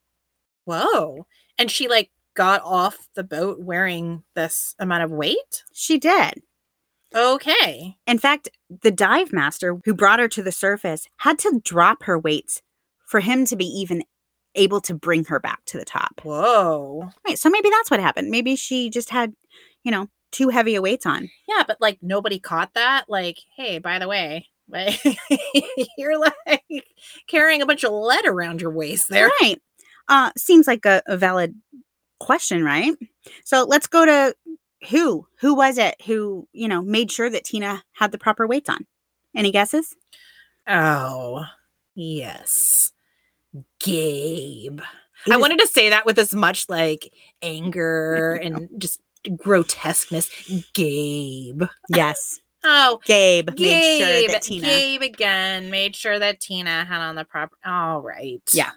[0.64, 1.26] Whoa.
[1.58, 5.64] And she like got off the boat wearing this amount of weight?
[5.72, 6.40] She did.
[7.14, 7.96] Okay.
[8.06, 8.48] In fact,
[8.82, 12.62] the dive master who brought her to the surface had to drop her weights
[13.06, 14.02] for him to be even
[14.54, 16.20] able to bring her back to the top.
[16.22, 17.08] Whoa.
[17.26, 17.38] Right.
[17.38, 18.30] So maybe that's what happened.
[18.30, 19.32] Maybe she just had,
[19.84, 21.30] you know, too heavy a weights on.
[21.48, 23.04] Yeah, but like nobody caught that.
[23.08, 25.00] Like, hey, by the way, like,
[25.98, 26.74] you're like
[27.28, 29.30] carrying a bunch of lead around your waist there.
[29.40, 29.60] Right.
[30.08, 31.54] Uh, seems like a, a valid
[32.20, 32.94] question, right?
[33.44, 34.34] So let's go to
[34.88, 35.26] who?
[35.40, 38.86] Who was it who, you know, made sure that Tina had the proper weights on?
[39.34, 39.94] Any guesses?
[40.66, 41.44] Oh,
[41.94, 42.92] yes.
[43.80, 44.80] Gabe.
[45.24, 47.12] He I wanted to say that with as much like
[47.42, 49.00] anger and just
[49.36, 50.30] grotesqueness.
[50.74, 51.64] Gabe.
[51.88, 52.40] Yes.
[52.64, 53.58] Oh, Gabe, Gabe.
[53.58, 54.66] made sure that Tina.
[54.66, 57.56] Gabe again made sure that Tina had on the proper.
[57.64, 58.42] All right.
[58.52, 58.70] Yeah.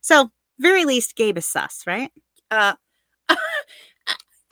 [0.00, 2.10] So, very least, Gabe is sus, right?
[2.50, 2.74] Uh,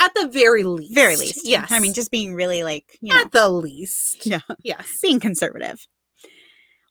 [0.02, 0.94] at the very least.
[0.94, 1.46] Very least.
[1.46, 1.70] Yes.
[1.70, 4.26] I mean, just being really like, you know, at the least.
[4.26, 4.40] Yeah.
[4.62, 4.98] Yes.
[5.00, 5.86] being conservative.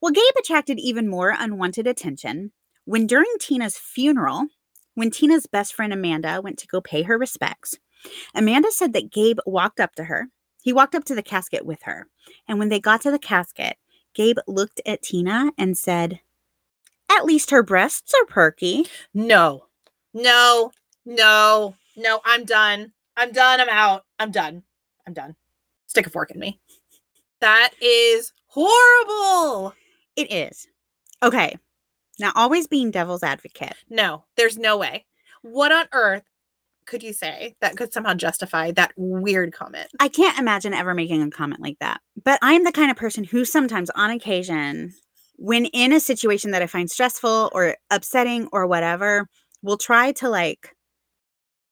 [0.02, 2.52] Well, Gabe attracted even more unwanted attention
[2.86, 4.48] when during Tina's funeral,
[4.96, 7.76] when Tina's best friend Amanda went to go pay her respects.
[8.34, 10.28] Amanda said that Gabe walked up to her.
[10.64, 12.08] He walked up to the casket with her.
[12.48, 13.78] And when they got to the casket,
[14.16, 16.22] Gabe looked at Tina and said,
[17.10, 18.88] At least her breasts are perky.
[19.14, 19.66] No.
[20.14, 20.72] No.
[21.06, 21.76] No.
[21.96, 22.22] No.
[22.26, 22.94] I'm done.
[23.22, 23.62] I'm done.
[23.62, 24.04] I'm out.
[24.18, 24.64] I'm done.
[25.06, 25.36] I'm done.
[25.86, 26.60] Stick a fork in me.
[27.40, 29.76] That is horrible.
[30.16, 30.68] It is.
[31.22, 31.56] Okay.
[32.18, 33.76] Now, always being devil's advocate.
[33.92, 35.06] No, there's no way.
[35.44, 36.24] What on earth
[36.88, 39.88] could you say that could somehow justify that weird comment?
[40.00, 42.02] I can't imagine ever making a comment like that.
[42.26, 44.96] But I'm the kind of person who sometimes, on occasion,
[45.36, 49.28] when in a situation that I find stressful or upsetting or whatever,
[49.62, 50.76] we'll try to like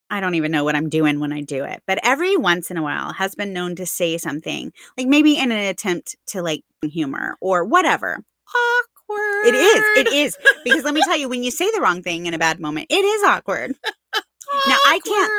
[0.10, 1.84] I don't even know what I'm doing when I do it.
[1.88, 5.52] But every once in a while has been known to say something, like maybe in
[5.52, 8.24] an attempt to like humor or whatever.
[8.50, 9.48] Awkward.
[9.48, 9.84] It is.
[9.98, 10.38] It is.
[10.63, 12.88] Because let me tell you, when you say the wrong thing in a bad moment,
[12.89, 13.76] it is awkward.
[14.67, 15.32] Now, I can't-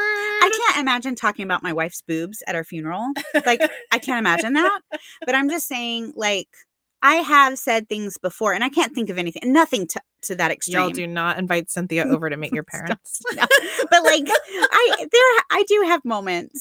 [0.43, 3.13] I can't imagine talking about my wife's boobs at our funeral.
[3.45, 3.61] Like,
[3.93, 4.81] I can't imagine that.
[5.27, 6.49] But I'm just saying, like,
[7.03, 10.51] I have said things before, and I can't think of anything, nothing to, to that
[10.51, 10.79] extreme.
[10.79, 13.23] Y'all do not invite Cynthia over to meet your parents.
[13.35, 13.47] No.
[13.91, 16.61] But like, I there, I do have moments.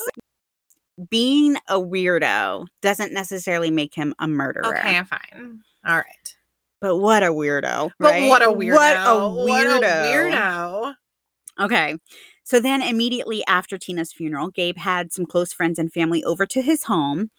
[1.10, 4.78] Being a weirdo doesn't necessarily make him a murderer.
[4.78, 5.62] okay, fine.
[5.86, 6.36] All right.
[6.82, 7.92] But what a weirdo!
[8.00, 8.30] But right?
[8.30, 8.74] what a weirdo.
[8.76, 10.34] What a What a weirdo!
[10.34, 10.94] weirdo.
[11.60, 11.98] Okay.
[12.44, 16.62] So then immediately after Tina's funeral, Gabe had some close friends and family over to
[16.62, 17.30] his home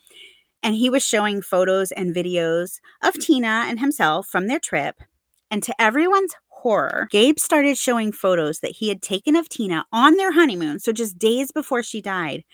[0.63, 5.03] and he was showing photos and videos of Tina and himself from their trip.
[5.51, 10.17] And to everyone's horror, Gabe started showing photos that he had taken of Tina on
[10.17, 12.45] their honeymoon, so just days before she died,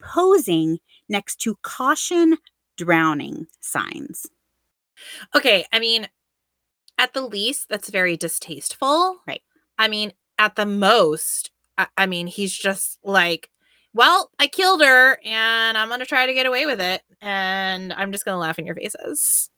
[0.00, 2.38] posing next to caution
[2.76, 4.26] drowning signs.
[5.34, 6.08] Okay, I mean,
[6.98, 9.20] at the least, that's very distasteful.
[9.26, 9.42] Right.
[9.78, 13.50] I mean, at the most, I, I mean, he's just like,
[13.94, 17.02] well, I killed her and I'm going to try to get away with it.
[17.20, 19.50] And I'm just going to laugh in your faces.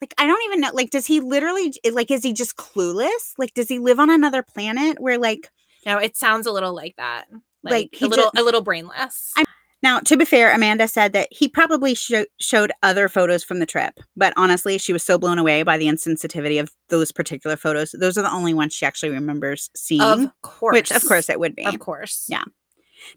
[0.00, 3.34] Like I don't even know like does he literally like is he just clueless?
[3.38, 5.48] Like does he live on another planet where like
[5.86, 7.26] No, it sounds a little like that.
[7.62, 9.30] Like, Like, a little, ju- a little brainless.
[9.36, 9.46] I'm-
[9.80, 13.66] Now, to be fair, Amanda said that he probably sho- showed other photos from the
[13.66, 17.92] trip, but honestly, she was so blown away by the insensitivity of those particular photos.
[17.92, 20.74] Those are the only ones she actually remembers seeing, of course.
[20.74, 21.64] which, of course, it would be.
[21.64, 22.26] Of course.
[22.28, 22.42] Yeah.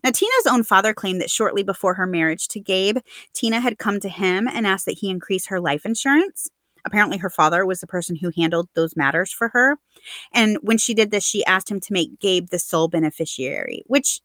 [0.03, 2.97] Now, Tina's own father claimed that shortly before her marriage to Gabe,
[3.33, 6.49] Tina had come to him and asked that he increase her life insurance.
[6.85, 9.77] Apparently, her father was the person who handled those matters for her.
[10.33, 14.21] And when she did this, she asked him to make Gabe the sole beneficiary, which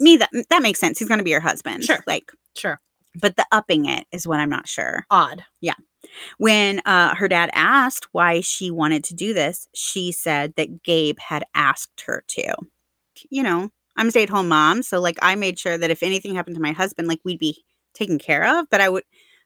[0.00, 0.98] me that that makes sense.
[0.98, 1.84] He's going to be her husband.
[1.84, 2.02] Sure.
[2.06, 2.80] Like, Sure.
[3.20, 5.06] but the upping it is what I'm not sure.
[5.10, 5.44] Odd.
[5.60, 5.74] Yeah.
[6.38, 11.18] When uh, her dad asked why she wanted to do this, she said that Gabe
[11.20, 12.54] had asked her to.
[13.30, 14.82] You know, I'm a stay at home mom.
[14.82, 17.62] So, like, I made sure that if anything happened to my husband, like, we'd be
[17.94, 18.66] taken care of.
[18.70, 19.04] But I would,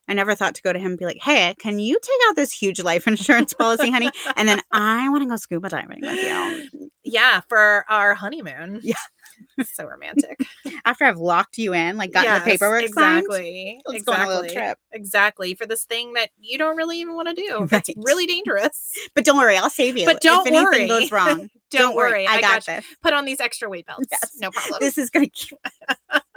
[0.09, 2.37] I never thought to go to him and be like, hey, can you take out
[2.37, 4.11] this huge life insurance policy, honey?
[4.37, 6.91] And then I want to go scuba diving with you.
[7.09, 8.81] Yeah, for our honeymoon.
[8.83, 8.95] Yeah.
[9.65, 10.41] so romantic.
[10.85, 13.19] After I've locked you in, like, gotten Yes, the paperwork signed.
[13.21, 13.81] exactly.
[13.87, 14.51] Go exactly.
[14.51, 14.79] trip.
[14.91, 15.55] Exactly.
[15.55, 17.69] For this thing that you don't really even want to do.
[17.71, 17.89] Right.
[17.89, 18.93] It's really dangerous.
[19.15, 20.05] But don't worry, I'll save you.
[20.05, 21.01] But don't if anything worry.
[21.03, 21.49] goes wrong.
[21.71, 22.27] Don't, worry.
[22.27, 22.85] I, got, got this.
[23.03, 24.07] Put on these extra weight belts.
[24.11, 24.37] Yes.
[24.41, 24.79] No problem.
[24.81, 25.59] This is gonna keep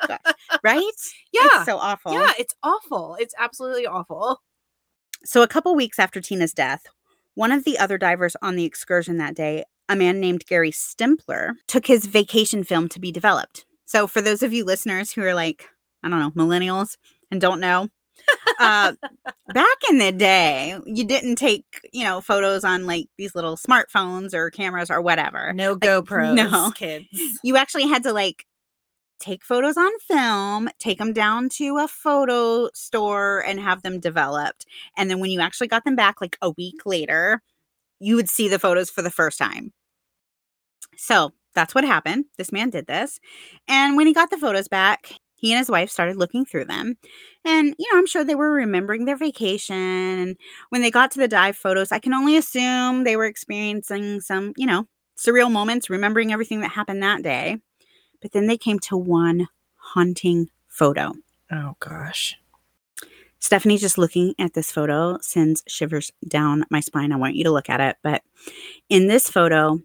[0.08, 0.20] Gosh,
[0.64, 0.82] right?
[1.32, 1.42] yeah.
[1.44, 2.14] It's so awful.
[2.14, 3.16] yeah, it's awful.
[3.20, 4.42] It's absolutely awful.
[5.24, 6.84] So, a couple weeks after Tina's death,
[7.36, 11.54] one of the other divers on the excursion that day, a man named Gary Stimpler,
[11.68, 13.66] took his vacation film to be developed.
[13.86, 15.66] So, for those of you listeners who are like,
[16.04, 16.96] I don't know, millennials
[17.32, 17.90] and don't know,
[18.60, 18.94] uh,
[19.54, 24.34] back in the day, you didn't take, you know, photos on like these little smartphones
[24.34, 25.54] or cameras or whatever.
[25.54, 26.72] No GoPros, no.
[26.72, 27.08] kids.
[27.44, 28.46] You actually had to like
[29.20, 34.66] take photos on film, take them down to a photo store and have them developed.
[34.98, 37.42] And then when you actually got them back like a week later,
[38.00, 39.74] you would see the photos for the first time.
[40.96, 42.26] So that's what happened.
[42.38, 43.20] This man did this.
[43.68, 46.98] And when he got the photos back, he and his wife started looking through them.
[47.46, 49.76] And, you know, I'm sure they were remembering their vacation.
[49.76, 50.38] And
[50.70, 54.54] when they got to the dive photos, I can only assume they were experiencing some,
[54.58, 54.86] you know,
[55.18, 57.58] surreal moments, remembering everything that happened that day.
[58.22, 61.14] But then they came to one haunting photo.
[61.52, 62.38] Oh gosh.
[63.40, 67.14] Stephanie, just looking at this photo sends shivers down my spine.
[67.14, 67.96] I want you to look at it.
[68.04, 68.24] But
[68.90, 69.80] in this photo,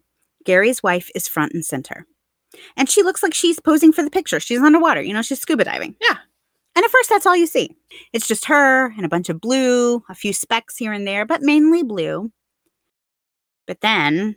[0.45, 2.07] Gary's wife is front and center.
[2.77, 4.41] And she looks like she's posing for the picture.
[4.41, 5.97] She's underwater, you know, she's scuba diving.
[6.01, 6.17] Yeah.
[6.77, 7.71] And at first, that's all you see.
[8.13, 11.43] It's just her and a bunch of blue, a few specks here and there, but
[11.43, 12.33] mainly blue.
[13.67, 14.37] But then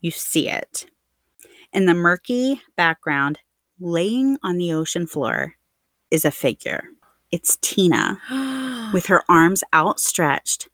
[0.00, 0.86] you see it.
[1.72, 3.40] In the murky background,
[3.80, 5.54] laying on the ocean floor,
[6.10, 6.84] is a figure.
[7.32, 8.20] It's Tina
[8.94, 10.68] with her arms outstretched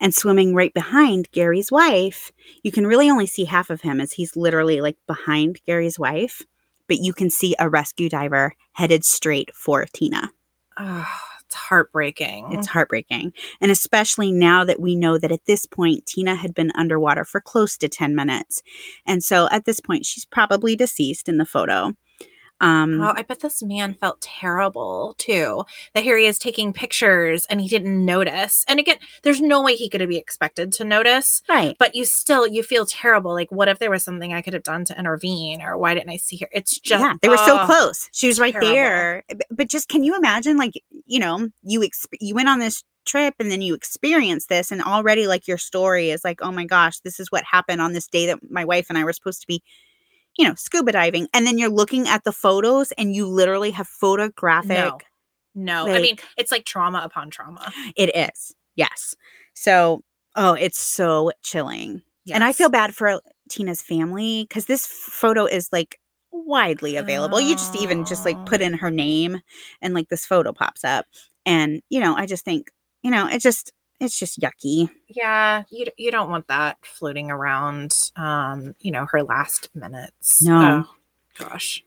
[0.00, 2.32] and swimming right behind Gary's wife.
[2.62, 6.42] You can really only see half of him as he's literally like behind Gary's wife,
[6.86, 10.30] but you can see a rescue diver headed straight for Tina.
[10.78, 11.08] oh,
[11.48, 12.52] it's heartbreaking.
[12.52, 13.32] It's heartbreaking.
[13.62, 17.40] And especially now that we know that at this point, Tina had been underwater for
[17.40, 18.62] close to 10 minutes.
[19.06, 21.94] And so at this point, she's probably deceased in the photo.
[22.60, 25.64] Um, Oh, I bet this man felt terrible too.
[25.94, 28.64] That here he is taking pictures and he didn't notice.
[28.68, 31.42] And again, there's no way he could be expected to notice.
[31.48, 31.76] right.
[31.78, 33.32] But you still you feel terrible.
[33.32, 36.10] Like, what if there was something I could have done to intervene, or why didn't
[36.10, 36.48] I see her?
[36.52, 38.08] It's just yeah, they were so oh, close.
[38.12, 38.70] She was right terrible.
[38.72, 39.22] there.
[39.50, 40.72] But just can you imagine, like,
[41.06, 44.82] you know, you exp- you went on this trip and then you experienced this, and
[44.82, 48.06] already like your story is like, oh my gosh, this is what happened on this
[48.08, 49.62] day that my wife and I were supposed to be,
[50.38, 53.86] you know, scuba diving, and then you're looking at the photos and you literally have
[53.88, 54.70] photographic.
[54.70, 54.98] No.
[55.54, 57.72] No, I mean it's like trauma upon trauma.
[57.96, 59.16] It is, yes.
[59.54, 60.02] So,
[60.36, 62.02] oh, it's so chilling.
[62.32, 65.98] And I feel bad for Tina's family because this photo is like
[66.30, 67.40] widely available.
[67.40, 68.44] You just even just like Oh.
[68.44, 69.40] put in her name
[69.80, 71.06] and like this photo pops up.
[71.46, 72.70] And, you know, I just think,
[73.02, 74.90] you know, it just, it's just yucky.
[75.08, 78.10] Yeah, you you don't want that floating around.
[78.16, 80.42] Um, you know, her last minutes.
[80.42, 80.84] No.
[80.86, 81.82] Oh, gosh.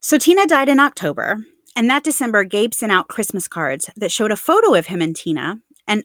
[0.00, 1.44] So Tina died in October.
[1.74, 5.16] And that December, Gabe sent out Christmas cards that showed a photo of him and
[5.16, 6.04] Tina and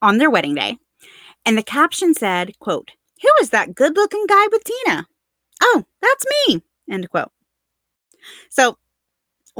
[0.00, 0.78] on their wedding day.
[1.44, 2.92] And the caption said, quote,
[3.22, 5.06] Who is that good looking guy with Tina?
[5.62, 6.62] Oh, that's me.
[6.88, 7.32] End quote.
[8.50, 8.78] So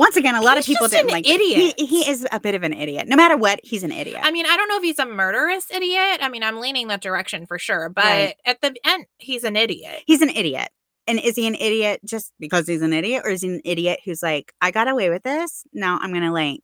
[0.00, 1.74] once again, a lot of people didn't like idiot.
[1.76, 3.06] He, he is a bit of an idiot.
[3.06, 4.18] No matter what, he's an idiot.
[4.22, 6.20] I mean, I don't know if he's a murderous idiot.
[6.22, 7.90] I mean, I'm leaning that direction for sure.
[7.90, 8.34] But Right.
[8.46, 10.02] at the end, he's an idiot.
[10.06, 10.70] he's an idiot.
[11.06, 14.00] And is he an idiot just because he's an idiot, or is he an idiot
[14.04, 15.64] who's like, I got away with this.
[15.74, 16.62] Now I'm gonna like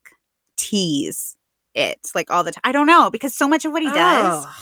[0.57, 1.37] tease
[1.75, 2.63] it like all the time.
[2.65, 4.55] I don't know because so much of what he does, Ugh.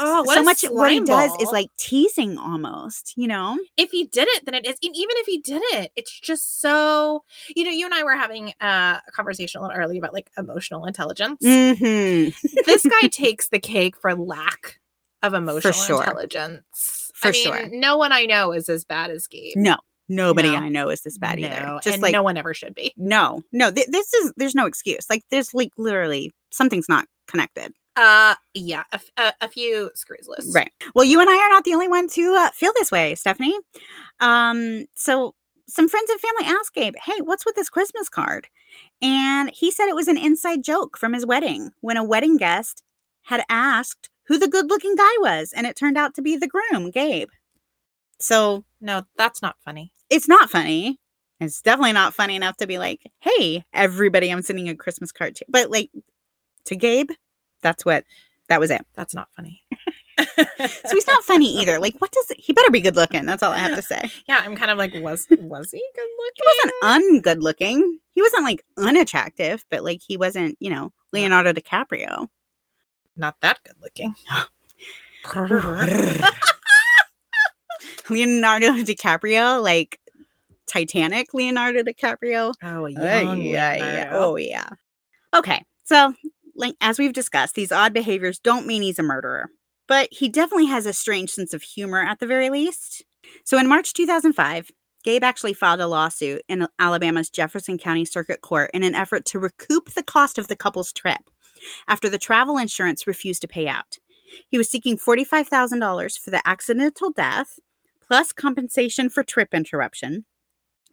[0.00, 3.14] Oh, what so much what he slime does is like teasing almost.
[3.16, 3.58] You know?
[3.76, 4.76] if he did it, then it is.
[4.82, 7.24] and Even if he did it, it's just so.
[7.54, 10.30] You know, you and I were having uh, a conversation a little early about like
[10.38, 11.42] emotional intelligence.
[11.42, 12.48] Mm-hmm.
[12.66, 14.78] this guy takes the cake for lack
[15.22, 16.02] of emotional sure.
[16.02, 17.10] intelligence.
[17.14, 17.68] For I mean, sure.
[17.72, 19.56] no one I know is as bad as Gabe.
[19.56, 19.76] No,
[20.08, 20.58] nobody No.
[20.58, 21.60] I know is this bad either.
[21.60, 22.94] No, Just and like no one ever should be.
[22.96, 23.72] no, no.
[23.72, 25.10] th- this is there's no excuse.
[25.10, 27.72] Like there's like literally something's not connected.
[28.00, 30.54] Uh, yeah, a, a- a few screws loose.
[30.54, 30.70] Right.
[30.94, 33.58] Well, you and I are not the only ones who uh, feel this way, Stephanie.
[34.20, 35.34] Um, so
[35.68, 38.46] some friends and family asked Gabe, "Hey, what's with this Christmas card?"
[39.02, 42.82] And he said it was an inside joke from his wedding when a wedding guest
[43.22, 46.90] had asked who the good-looking guy was, and it turned out to be the groom,
[46.90, 47.30] Gabe.
[48.20, 49.92] So No, that's not funny.
[50.10, 51.00] it's not funny.
[51.40, 55.34] It's definitely not funny enough to be like, "Hey, everybody, I'm sending a Christmas card
[55.36, 55.90] to." But like
[56.66, 57.10] to Gabe,
[57.62, 58.04] that's what
[58.48, 58.84] that was it.
[58.94, 59.62] That's not funny.
[60.18, 61.78] So he's not funny either.
[61.78, 63.24] Like, what does he better be good looking?
[63.24, 64.10] That's all I have to say.
[64.28, 66.32] Yeah, I'm kind of like, was was he good looking?
[66.34, 67.98] He wasn't ungood looking.
[68.14, 72.26] He wasn't like unattractive, but like he wasn't, you know, Leonardo DiCaprio.
[73.16, 74.16] Not that good looking.
[78.10, 80.00] Leonardo DiCaprio, like
[80.66, 82.54] Titanic Leonardo DiCaprio.
[82.62, 84.10] oh, oh yeah, yeah, yeah.
[84.12, 84.68] Oh, yeah.
[85.34, 85.62] Okay.
[85.84, 86.14] So,
[86.80, 89.50] as we've discussed, these odd behaviors don't mean he's a murderer,
[89.86, 93.04] but he definitely has a strange sense of humor at the very least.
[93.44, 94.70] So, in March 2005,
[95.04, 99.38] Gabe actually filed a lawsuit in Alabama's Jefferson County Circuit Court in an effort to
[99.38, 101.30] recoup the cost of the couple's trip
[101.86, 103.98] after the travel insurance refused to pay out.
[104.48, 107.58] He was seeking $45,000 for the accidental death,
[108.06, 110.24] plus compensation for trip interruption,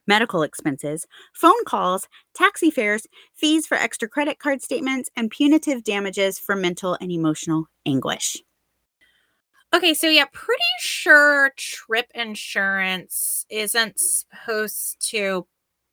[0.08, 6.40] medical expenses, phone calls, taxi fares, fees for extra credit card statements, and punitive damages
[6.40, 8.42] for mental and emotional anguish.
[9.74, 15.46] Okay, so yeah, pretty sure trip insurance isn't supposed to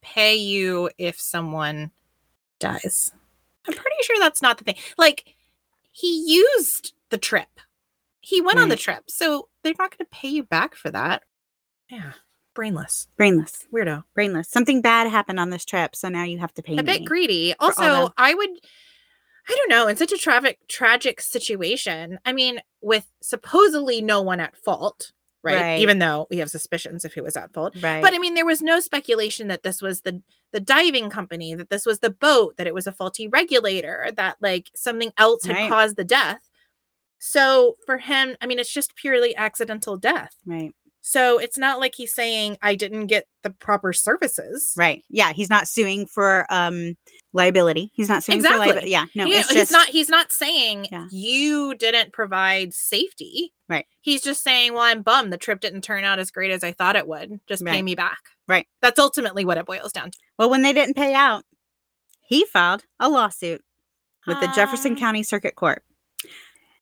[0.02, 1.90] pay you if someone
[2.60, 3.12] dies.
[3.66, 4.76] I'm pretty sure that's not the thing.
[4.98, 5.34] Like,
[5.90, 7.48] he used the trip,
[8.20, 11.24] he went on the trip, so they're not going to pay you back for that.
[11.90, 12.12] Yeah,
[12.54, 14.04] brainless, Brainless, weirdo.
[14.14, 14.48] brainless.
[14.48, 16.82] Something bad happened on this trip, so now you have to pay a me.
[16.82, 17.54] bit greedy.
[17.58, 18.50] Also, the- I would
[19.48, 22.18] I don't know, in such a tragic tragic situation.
[22.24, 25.10] I mean, with supposedly no one at fault,
[25.42, 25.60] right?
[25.60, 25.80] Right.
[25.80, 27.74] Even though we have suspicions if he was at fault.
[27.82, 28.00] right.
[28.02, 30.22] But I mean, there was no speculation that this was the
[30.52, 34.36] the diving company, that this was the boat, that it was a faulty regulator, that
[34.40, 35.68] like something else had Right.
[35.68, 36.48] caused the death.
[37.18, 40.36] So for him, I mean, it's just purely accidental death.
[40.46, 40.72] right.
[41.04, 44.72] So it's not like he's saying I didn't get the proper services.
[44.76, 45.02] Right.
[45.10, 46.94] Yeah, he's not suing for um
[47.32, 47.90] liability.
[47.92, 48.90] He's not suing for liability.
[48.90, 51.06] Yeah, no, it's he's just not he's not saying Yeah.
[51.10, 53.52] you didn't provide safety.
[53.68, 53.86] Right.
[54.00, 56.70] He's just saying, Well, I'm bummed the trip didn't turn out as great as I
[56.72, 57.40] thought it would.
[57.48, 58.18] Just pay me back.
[58.46, 58.66] Right.
[58.80, 60.18] That's ultimately what it boils down to.
[60.38, 61.44] Well, when they didn't pay out,
[62.22, 63.62] he filed a lawsuit
[64.26, 65.00] with the Jefferson Ah.
[65.00, 65.82] County Circuit Court.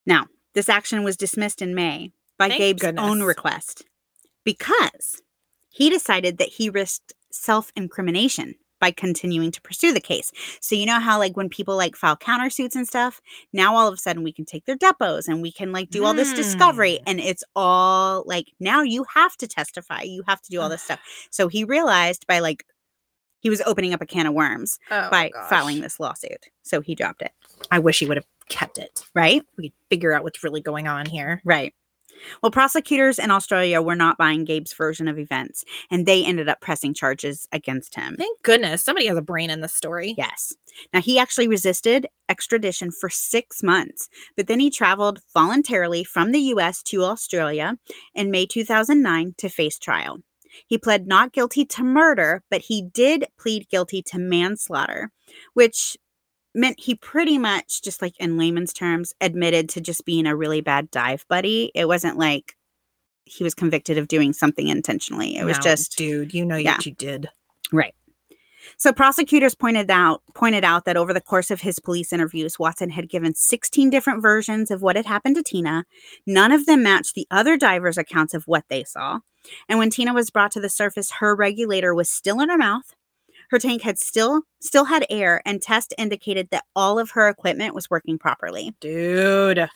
[0.04, 3.84] Now, this action was dismissed in May by Gabe's own request
[4.44, 5.20] because
[5.70, 10.32] he decided that he risked self incrimination by continuing to pursue the case.
[10.62, 13.20] So you know how like when people like file countersuits and stuff,
[13.52, 16.04] now all of a sudden we can take their depots and we can like do
[16.06, 17.02] all this discovery Mm.
[17.06, 20.82] and it's all like now you have to testify, you have to do all this
[20.82, 20.98] stuff.
[21.30, 22.64] So he realized by like
[23.40, 25.50] he was opening up a can of worms Oh, by gosh.
[25.50, 26.46] filing this lawsuit.
[26.62, 27.32] So he dropped it,
[27.70, 29.04] I wish he would have kept it.
[29.14, 29.42] right?
[29.58, 31.42] We could figure out what's really going on here.
[31.44, 31.74] Right.
[32.42, 36.60] Well, prosecutors in Australia were not buying Gabe's version of events, and they ended up
[36.60, 38.16] pressing charges against him.
[38.16, 40.14] Thank goodness somebody has a brain in this story.
[40.16, 40.54] Yes.
[40.92, 46.40] Now, he actually resisted extradition for six months, but then he traveled voluntarily from the
[46.40, 47.76] US to Australia
[48.14, 50.20] in May 2009 to face trial.
[50.66, 55.12] He pled not guilty to murder, but he did plead guilty to manslaughter,
[55.54, 55.96] which
[56.54, 60.60] meant he pretty much, just like in layman's terms, admitted to just being a really
[60.60, 61.70] bad dive buddy.
[61.74, 62.56] It wasn't like
[63.24, 65.36] he was convicted of doing something intentionally.
[65.36, 66.72] It was just dude, you know yeah.
[66.72, 67.28] what you did.
[67.72, 67.94] Right.
[68.76, 72.90] So prosecutors pointed out pointed out that over the course of his police interviews, Watson
[72.90, 75.84] had given 16 different versions of what had happened to Tina.
[76.26, 79.20] None of them matched the other divers' accounts of what they saw.
[79.68, 82.94] And when Tina was brought to the surface, her regulator was still in her mouth.
[83.50, 87.74] Her tank had still still had air, and tests indicated that all of her equipment
[87.74, 88.74] was working properly.
[88.80, 89.68] Dude,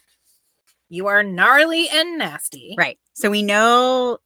[0.88, 2.76] you are gnarly and nasty.
[2.78, 2.98] Right.
[3.14, 4.18] So we know,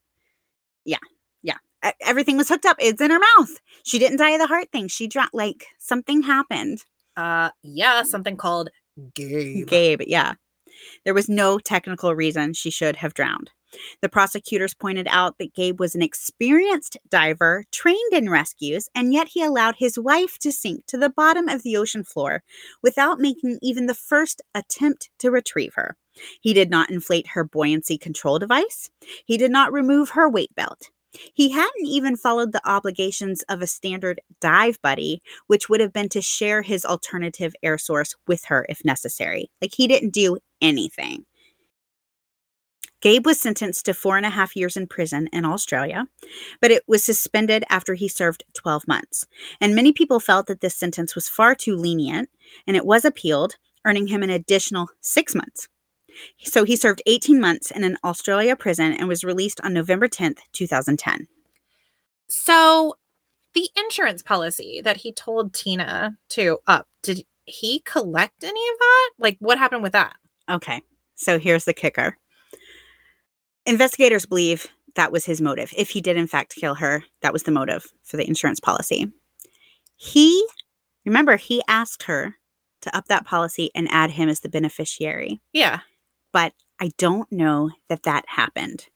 [0.84, 0.98] yeah,
[1.42, 1.56] yeah,
[2.02, 2.76] everything was hooked up.
[2.78, 3.50] It's in her mouth.
[3.84, 4.88] She didn't die of the heart thing.
[4.88, 6.84] She dropped like something happened.
[7.16, 8.68] Uh, yeah, something called
[9.14, 9.66] Gabe.
[9.66, 10.34] Gabe, yeah.
[11.04, 13.50] There was no technical reason she should have drowned.
[14.00, 19.28] The prosecutors pointed out that Gabe was an experienced diver trained in rescues, and yet
[19.28, 22.42] he allowed his wife to sink to the bottom of the ocean floor
[22.82, 25.96] without making even the first attempt to retrieve her.
[26.40, 28.90] He did not inflate her buoyancy control device.
[29.24, 30.90] He did not remove her weight belt.
[31.34, 36.08] He hadn't even followed the obligations of a standard dive buddy, which would have been
[36.10, 39.50] to share his alternative air source with her if necessary.
[39.62, 41.24] Like he didn't do anything.
[43.00, 46.06] Gabe was sentenced to four and a half years in prison in Australia,
[46.60, 49.26] but it was suspended after he served 12 months.
[49.60, 52.28] And many people felt that this sentence was far too lenient,
[52.66, 55.68] and it was appealed, earning him an additional six months.
[56.42, 60.38] So he served 18 months in an Australia prison and was released on November 10th,
[60.52, 61.28] 2010.
[62.28, 62.96] So,
[63.54, 69.10] the insurance policy that he told Tina to up, did he collect any of that?
[69.18, 70.16] Like, what happened with that?
[70.50, 70.82] Okay,
[71.14, 72.18] so here's the kicker.
[73.68, 75.74] Investigators believe that was his motive.
[75.76, 79.12] If he did, in fact, kill her, that was the motive for the insurance policy.
[79.96, 80.42] He,
[81.04, 82.34] remember, he asked her
[82.80, 85.42] to up that policy and add him as the beneficiary.
[85.52, 85.80] Yeah.
[86.32, 88.86] But I don't know that that happened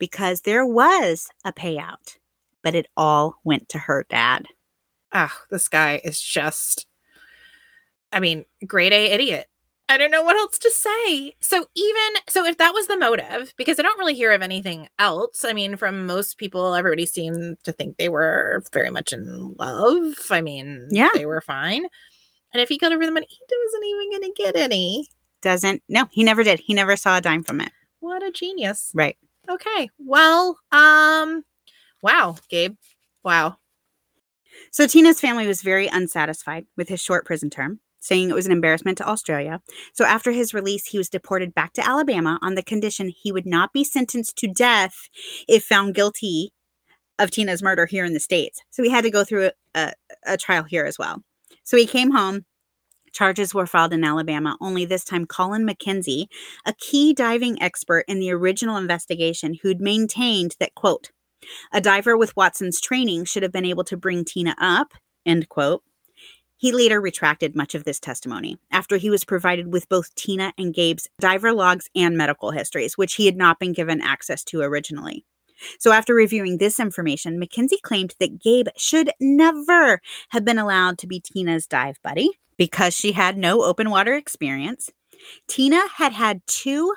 [0.00, 2.16] because there was a payout,
[2.64, 4.46] but it all went to her dad.
[5.12, 6.88] Ah, this guy is just,
[8.10, 9.46] I mean, grade A idiot.
[9.88, 11.34] I don't know what else to say.
[11.40, 14.88] So, even so, if that was the motive, because I don't really hear of anything
[14.98, 15.44] else.
[15.44, 20.14] I mean, from most people, everybody seemed to think they were very much in love.
[20.30, 21.10] I mean, Yeah.
[21.14, 21.86] they were fine.
[22.52, 25.08] And if he got over the money, he wasn't even going to get any.
[25.42, 26.58] Doesn't, no, he never did.
[26.58, 27.70] He never saw a dime from it.
[28.00, 28.90] What a genius.
[28.94, 29.16] Right.
[29.48, 29.88] Okay.
[29.98, 31.44] Well, um,
[32.02, 32.74] wow, Gabe.
[33.22, 33.56] Wow.
[34.72, 38.52] So Tina's family was very unsatisfied with his short prison term, saying it was an
[38.52, 39.60] embarrassment to Australia.
[39.92, 43.46] So after his release, he was deported back to Alabama on the condition he would
[43.46, 45.08] not be sentenced to death
[45.48, 46.52] if found guilty
[47.18, 48.62] of Tina's murder here in the States.
[48.70, 49.92] So he had to go through a,
[50.24, 51.22] a, trial here as well.
[51.64, 52.44] So he came home.
[53.12, 56.26] Charges were filed in Alabama, only this time Colin McKenzie,
[56.66, 61.10] a key diving expert in the original investigation, who'd maintained that, quote,
[61.72, 64.92] a diver with Watson's training should have been able to bring Tina up,
[65.24, 65.82] end quote.
[66.58, 70.72] He later retracted much of this testimony after he was provided with both Tina and
[70.72, 75.24] Gabe's diver logs and medical histories, which he had not been given access to originally.
[75.78, 80.00] So, after reviewing this information, McKenzie claimed that Gabe should never
[80.30, 84.90] have been allowed to be Tina's dive buddy because she had no open water experience.
[85.48, 86.94] Tina had had two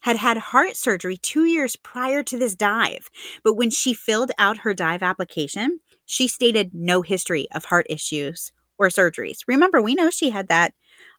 [0.00, 3.10] had had heart surgery 2 years prior to this dive,
[3.44, 8.50] but when she filled out her dive application, she stated no history of heart issues
[8.80, 9.38] or surgeries.
[9.46, 10.72] Remember, we know she had that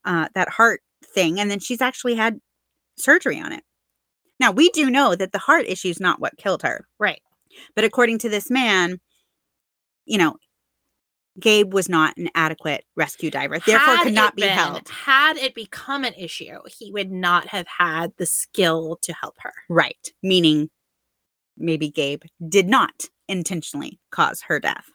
[0.03, 2.39] uh, that heart thing, and then she's actually had
[2.97, 3.64] surgery on it.
[4.39, 7.22] Now we do know that the heart issue is not what killed her, Right.
[7.76, 8.99] but according to this man,
[10.05, 10.36] you know,
[11.39, 14.89] Gabe was not an adequate rescue diver, therefore Had could not be been- held.
[14.89, 19.53] Had it become an issue, he would not have had the skill to help her.
[19.70, 20.70] Right, meaning
[21.57, 24.88] maybe Gabe did not intentionally cause her death.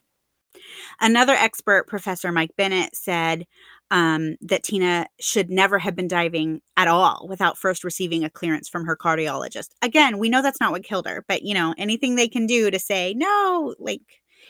[1.00, 3.46] Another expert, Professor Mike Bennett, said
[3.90, 8.68] um, that Tina should never have been diving at all without first receiving a clearance
[8.68, 9.68] from her cardiologist.
[9.82, 12.70] Again, we know that's not what killed her, but you know, anything they can do
[12.70, 14.02] to say no, like,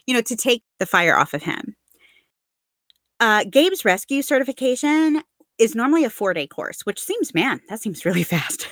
[0.06, 1.76] you know, to take the fire off of him.
[3.20, 5.22] Uh, Gabe's rescue certification
[5.58, 8.68] is normally a four day course, which seems, man, that seems really fast.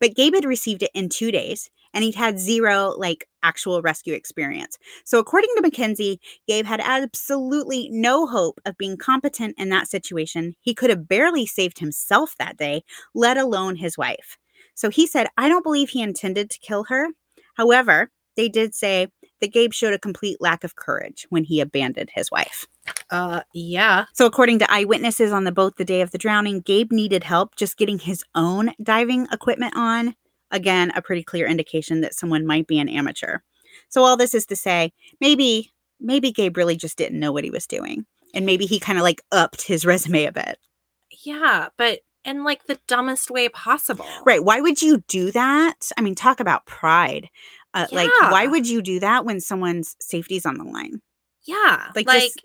[0.00, 4.12] But Gabe had received it in two days and he'd had zero like actual rescue
[4.12, 4.78] experience.
[5.04, 10.54] So, according to McKenzie, Gabe had absolutely no hope of being competent in that situation.
[10.60, 12.84] He could have barely saved himself that day,
[13.14, 14.36] let alone his wife.
[14.74, 17.08] So, he said, I don't believe he intended to kill her.
[17.54, 19.08] However, they did say
[19.40, 22.66] that Gabe showed a complete lack of courage when he abandoned his wife.
[23.10, 24.04] Uh, yeah.
[24.12, 27.56] So, according to eyewitnesses on the boat the day of the drowning, Gabe needed help
[27.56, 30.14] just getting his own diving equipment on.
[30.50, 33.38] Again, a pretty clear indication that someone might be an amateur.
[33.88, 37.50] So, all this is to say, maybe, maybe Gabe really just didn't know what he
[37.50, 38.06] was doing.
[38.34, 40.58] And maybe he kind of like upped his resume a bit.
[41.24, 44.06] Yeah, but in like the dumbest way possible.
[44.24, 44.42] Right.
[44.44, 45.90] Why would you do that?
[45.96, 47.28] I mean, talk about pride.
[47.74, 51.00] Uh, Like, why would you do that when someone's safety's on the line?
[51.44, 51.90] Yeah.
[51.94, 52.40] Like, Like, just-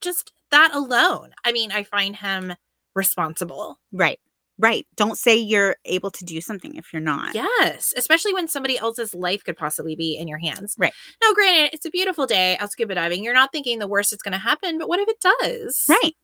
[0.00, 1.32] just that alone.
[1.44, 2.54] I mean, I find him
[2.94, 3.78] responsible.
[3.92, 4.20] Right.
[4.58, 4.86] Right.
[4.96, 7.34] Don't say you're able to do something if you're not.
[7.34, 10.74] Yes, especially when somebody else's life could possibly be in your hands.
[10.78, 10.92] Right.
[11.22, 13.22] Now, granted, it's a beautiful day out scuba diving.
[13.22, 15.84] You're not thinking the worst is going to happen, but what if it does?
[15.88, 16.14] Right.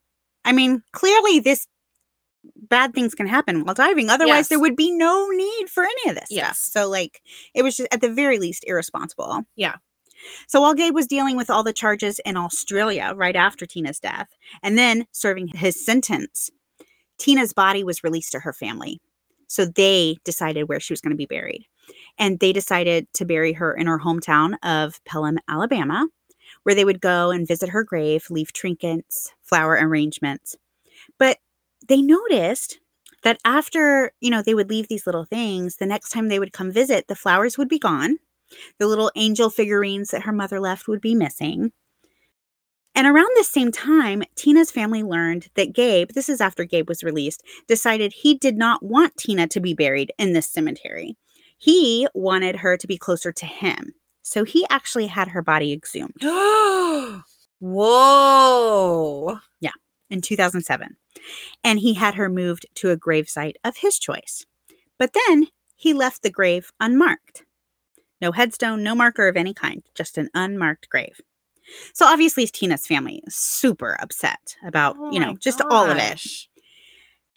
[0.45, 1.67] I mean, clearly this
[2.57, 4.09] bad things can happen while diving.
[4.11, 6.59] Otherwise, there would be no need for any of this Yes.
[6.59, 6.83] stuff.
[6.85, 7.21] So, like,
[7.55, 9.43] it was just at the very least irresponsible.
[9.57, 9.77] Yeah.
[10.47, 14.29] So while Gabe was dealing with all the charges in Australia right after Tina's death,
[14.63, 16.49] and then serving his sentence,
[17.19, 19.01] Tina's body was released to her family.
[19.49, 21.67] So they decided where she was going to be buried.
[22.19, 26.09] And they decided to bury her in her hometown of Pelham, Alabama,
[26.63, 30.57] where they would go and visit her grave, leave trinkets, flower arrangements.
[31.19, 31.39] But
[31.87, 32.79] they noticed
[33.25, 36.53] that after, you know, they would leave these little things, the next time they would
[36.53, 38.19] come visit, the flowers would be gone.
[38.79, 41.73] The little angel figurines that her mother left would be missing.
[42.95, 47.03] And around the same time, Tina's family learned that Gabe, this is after Gabe was
[47.03, 51.17] released, decided he did not want Tina to be buried in this cemetery.
[51.57, 53.95] He wanted her to be closer to him.
[54.23, 56.21] So he actually had her body exhumed
[57.61, 59.39] Whoa.
[59.61, 59.71] Yeah,
[60.11, 60.97] in 2007.
[61.63, 64.45] And he had her moved to a gravesite of his choice.
[64.99, 67.45] But then he left the grave unmarked.
[68.21, 71.21] No headstone, no marker of any kind, just an unmarked grave.
[71.95, 76.21] So obviously Tina's family is super upset about, Oh you know, just all of it.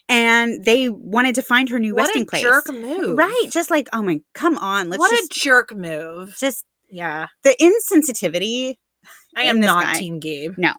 [0.07, 2.43] And they wanted to find her new What resting a place.
[2.43, 3.17] jerk move.
[3.17, 3.47] Right.
[3.49, 4.89] Just like, oh my, come on.
[4.89, 6.35] Let's what just, a jerk move.
[6.39, 7.27] just Yeah.
[7.43, 8.75] the insensitivity.
[9.35, 9.99] I am this not guy.
[9.99, 10.53] Team Gabe.
[10.57, 10.73] No.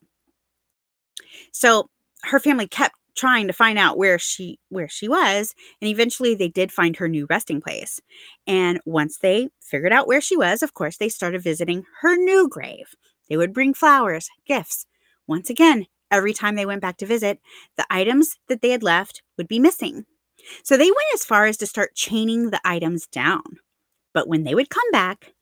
[1.52, 1.88] So
[2.22, 6.48] her family kept trying to find out where she where she was and eventually they
[6.48, 7.98] did find her new resting place
[8.46, 12.46] and once they figured out where she was of course they started visiting her new
[12.46, 12.94] grave
[13.28, 14.86] they would bring flowers gifts
[15.26, 17.40] once again every time they went back to visit
[17.76, 20.04] the items that they had left would be missing
[20.62, 23.42] so they went as far as to start chaining the items down
[24.12, 25.32] but when they would come back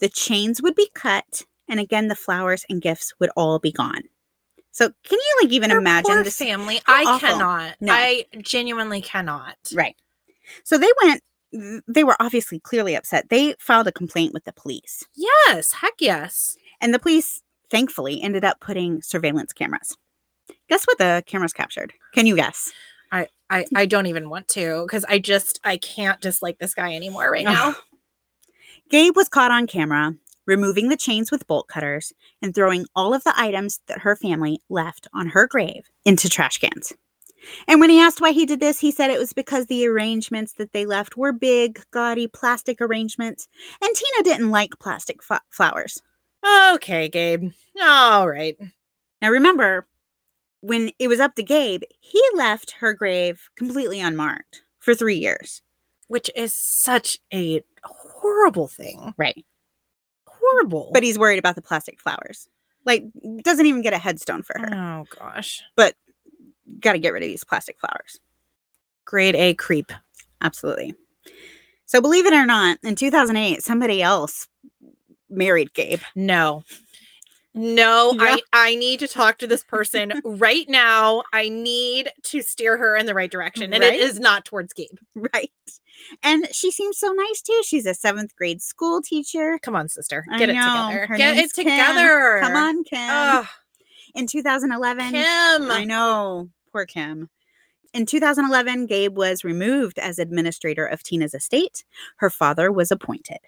[0.00, 4.02] the chains would be cut and again the flowers and gifts would all be gone
[4.70, 6.80] so can you like even Her imagine this family.
[6.88, 7.28] I awful.
[7.28, 7.76] cannot.
[7.80, 7.92] No.
[7.92, 9.56] I genuinely cannot.
[9.72, 9.94] Right.
[10.64, 11.22] So they went,
[11.86, 13.28] they were obviously clearly upset.
[13.30, 15.74] They filed a complaint with the police, Yes.
[15.74, 16.56] Heck yes.
[16.80, 19.96] And the police thankfully ended up putting surveillance cameras.
[20.68, 21.92] Guess what the cameras captured?
[22.14, 22.72] Can you guess?
[23.12, 26.94] I, I, I don't even want to because I just I can't dislike this guy
[26.94, 27.74] anymore right now.
[28.90, 30.14] Gabe was caught on camera
[30.46, 32.12] removing the chains with bolt cutters
[32.42, 36.58] and throwing all of the items that her family left on her grave into trash
[36.58, 36.92] cans.
[37.68, 40.54] And when he asked why he did this, he said it was because the arrangements
[40.54, 43.48] that they left were big, gaudy plastic arrangements,
[43.82, 46.00] and Tina didn't like plastic f- flowers.
[46.74, 47.52] Okay, Gabe.
[47.80, 48.56] All right.
[49.22, 49.86] Now remember,
[50.60, 55.62] when it was up to Gabe, he left her grave completely unmarked for three years.
[56.08, 59.14] Which is such a horrible thing.
[59.16, 59.44] Right.
[60.26, 60.90] Horrible.
[60.92, 62.48] But he's worried about the plastic flowers.
[62.84, 63.04] Like,
[63.42, 64.68] doesn't even get a headstone for her.
[64.74, 65.62] oh gosh.
[65.76, 65.94] But
[66.80, 68.20] got to get rid of these plastic flowers.
[69.06, 69.90] Grade A creep.
[70.42, 70.94] Absolutely.
[71.86, 74.48] So, believe it or not, in 2008, somebody else
[75.30, 76.00] married Gabe.
[76.14, 76.64] No.
[77.56, 78.36] No, Yeah.
[78.52, 81.22] I I need to talk to this person right now.
[81.32, 83.72] I need to steer her in the right direction.
[83.72, 83.94] And Right?
[83.94, 84.98] it is not towards Gabe.
[85.14, 85.50] Right.
[86.22, 87.60] And she seems so nice too.
[87.64, 89.58] She's a seventh grade school teacher.
[89.62, 90.24] Come on, sister.
[90.38, 91.06] Get it together.
[91.06, 91.64] Her Get it Kim.
[91.64, 92.38] together.
[92.42, 92.98] Come on, Kim.
[93.10, 93.46] Ugh.
[94.16, 95.22] In 2011, Kim.
[95.70, 97.30] I know, poor Kim.
[97.92, 101.84] In 2011, Gabe was removed as administrator of Tina's estate.
[102.16, 103.38] Her father was appointed.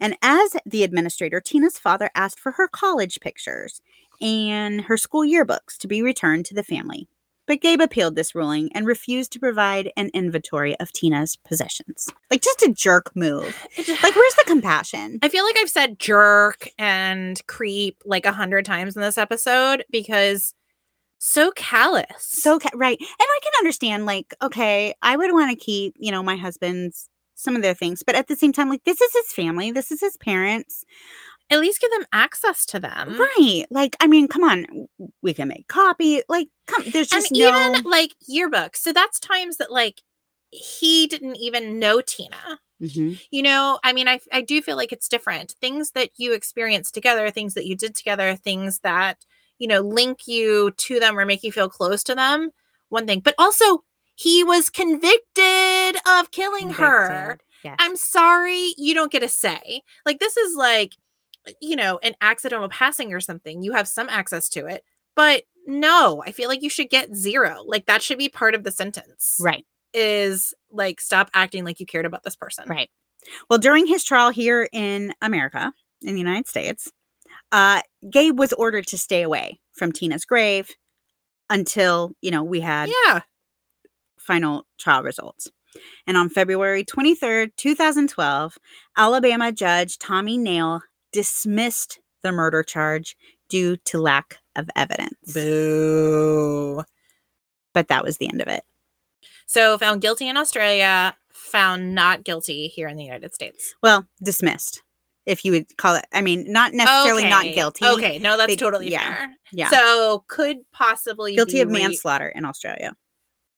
[0.00, 3.80] And as the administrator, Tina's father asked for her college pictures
[4.20, 7.08] and her school yearbooks to be returned to the family.
[7.46, 12.08] But Gabe appealed this ruling and refused to provide an inventory of Tina's possessions.
[12.30, 13.66] Like, just a jerk move.
[14.02, 15.18] Like, where's the compassion?
[15.22, 19.84] I feel like I've said jerk and creep like a hundred times in this episode
[19.90, 20.54] because
[21.18, 22.06] so callous.
[22.18, 22.98] So, ca- right.
[22.98, 27.08] And I can understand, like, okay, I would want to keep, you know, my husband's
[27.42, 29.90] some of their things, but at the same time, like, this is his family, this
[29.90, 30.84] is his parents.
[31.50, 33.18] at least give them access to them.
[33.18, 33.64] Right.
[33.70, 34.64] Like, I mean, come on,
[35.22, 36.22] we can make copy.
[36.28, 37.72] Like, come, there's And just no.
[37.72, 38.76] even like yearbooks.
[38.76, 40.00] So that's times that like
[40.50, 42.58] he didn't even know Tina.
[42.80, 43.20] Mhm.
[43.30, 45.52] You know, I mean, I I do feel like it's different.
[45.60, 49.18] Things that you experience together, things that you did together, things that,
[49.58, 52.50] you know, link you to them or make you feel close to them,
[52.88, 53.20] one thing.
[53.20, 53.84] But also
[54.16, 55.42] he was convicted
[56.06, 57.38] of killing her.
[57.64, 57.76] Yes.
[57.78, 59.82] I'm sorry, you don't get a say.
[60.04, 60.94] Like this is like,
[61.60, 63.62] you know, an accidental passing or something.
[63.62, 64.84] You have some access to it,
[65.14, 67.62] but no, I feel like you should get zero.
[67.64, 69.36] Like that should be part of the sentence.
[69.40, 69.64] right.
[69.94, 72.64] Is like stop acting like you cared about this person.
[72.66, 72.90] Right.
[73.50, 76.90] Well, during his trial here in America, in the United States,
[77.52, 80.70] uh, Gabe was ordered to stay away from Tina's grave
[81.50, 83.20] until, you know, we had Yeah.
[84.18, 85.48] final trial results.
[86.06, 88.58] And on February 23rd, 2012,
[88.96, 90.80] Alabama judge Tommy Nail
[91.12, 93.16] dismissed the murder charge
[93.48, 95.32] due to lack of evidence.
[95.32, 96.82] Boo.
[97.74, 98.62] But that was the end of it.
[99.46, 103.74] So found guilty in Australia, found not guilty here in the United States.
[103.82, 104.82] Well, dismissed,
[105.26, 106.06] if you would call it.
[106.12, 107.84] I mean, not necessarily not guilty.
[107.84, 109.34] Okay, no, that's They- totally yeah, fair.
[109.52, 109.68] Yeah.
[109.68, 112.94] So could possibly Guilty be of re- manslaughter in Australia.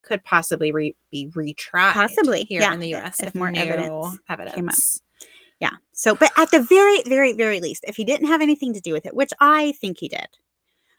[0.04, 3.20] Could possibly re- be retried Possibly, here yeah, in the U.S.
[3.20, 4.74] if if, more evidence evidence, came up.
[5.60, 5.78] Yeah.
[5.92, 8.92] So, but at the very, very, very least, if he didn't have anything to do
[8.92, 10.26] with it, which I think he did,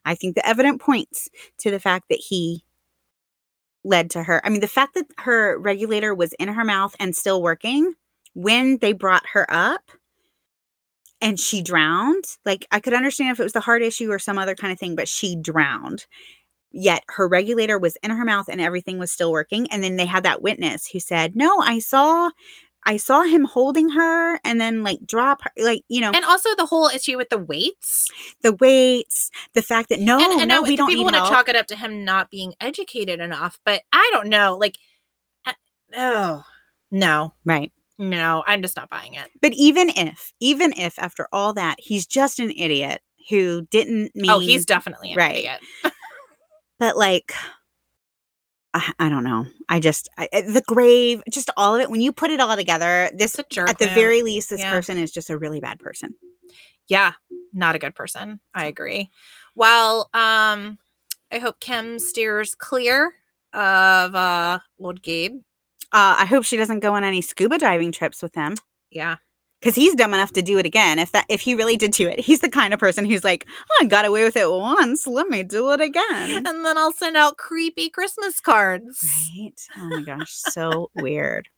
[0.06, 1.30] I think the evidence points
[1.60, 2.64] to the fact that he
[3.84, 4.42] led to her.
[4.46, 7.94] I mean, the fact that her regulator was in her mouth and still working
[8.34, 9.92] when they brought her up
[11.22, 14.38] and she drowned, like I could understand if it was the heart issue or some
[14.38, 16.06] other kind of thing, but she drowned.
[16.78, 19.66] Yet her regulator was in her mouth and everything was still working.
[19.72, 22.32] And then they had that witness who said, No, I saw
[22.86, 26.50] I saw him holding her and then like drop her, like, you know, And also
[26.56, 28.10] the whole issue with the weights.
[28.42, 31.22] the weights, the fact that no, and, and no, I- we don't people want to
[31.22, 34.58] chalk it up to him not being educated enough, but I don't know.
[34.60, 34.78] Like,
[35.48, 35.54] uh,
[35.96, 36.44] oh
[36.92, 37.72] no, right.
[37.98, 39.30] no, I'm just not buying it.
[39.42, 44.30] But even if, even if after all that, he's just an idiot who didn't mean,
[44.30, 45.36] oh, he's definitely an right.
[45.38, 45.60] idiot.
[46.80, 47.34] but like,
[48.74, 49.46] I, I don't know.
[49.70, 52.56] I just, I, I- the grave, just all of it, when you put it all
[52.56, 53.70] together, this, It's a jerk.
[53.70, 54.72] at the very least, this Yeah.
[54.72, 56.14] person is just a really bad person.
[56.88, 57.14] yeah,
[57.54, 58.40] not a good person.
[58.54, 59.10] I agree.
[59.56, 60.78] Well, um,
[61.32, 63.14] I hope Kim steers clear
[63.54, 65.40] of uh old Gabe.
[65.92, 68.56] Uh, I hope she doesn't go on any scuba diving trips with him.
[68.92, 69.16] Yeah.
[69.66, 71.00] Because he's dumb enough to do it again.
[71.00, 73.48] If that if he really did do it, he's the kind of person who's like,
[73.72, 75.08] oh, I got away with it once.
[75.08, 76.46] Let me do it again.
[76.46, 79.04] And then I'll send out creepy Christmas cards.
[79.36, 79.60] Right?
[79.78, 81.50] Oh my gosh, so weird.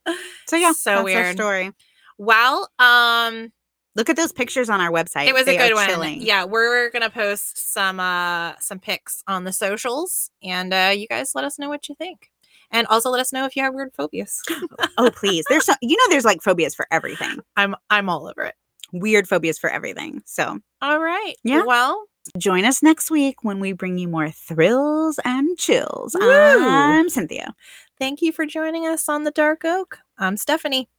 [0.47, 1.35] So yeah, So that's our weird.
[1.35, 1.71] story.
[2.17, 3.51] Well, um,
[3.97, 5.25] Look at those pictures on our website.
[5.27, 5.87] it was They a good one.
[5.89, 6.21] chilling.
[6.21, 11.31] Yeah, we're gonna post some uh some pics on the socials, and uh you guys
[11.35, 12.29] let us know what you think,
[12.71, 14.41] and also let us know if you have weird phobias.
[14.99, 17.39] Oh please, there's so you know there's like phobias for everything.
[17.55, 18.55] I'm I'm all over it.
[18.91, 20.23] Weird phobias for everything.
[20.25, 21.35] So All right.
[21.43, 21.63] Yeah.
[21.65, 22.05] Well,
[22.37, 26.15] join us next week when we bring you more thrills and chills.
[26.19, 26.67] Woo!
[26.67, 27.53] I'm Cynthia.
[27.99, 29.99] thank you for joining us on the Dark Oak.
[30.17, 30.89] I'm Stephanie.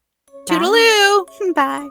[0.47, 0.55] Bye.
[0.59, 1.55] Toodaloo.
[1.55, 1.89] Bye.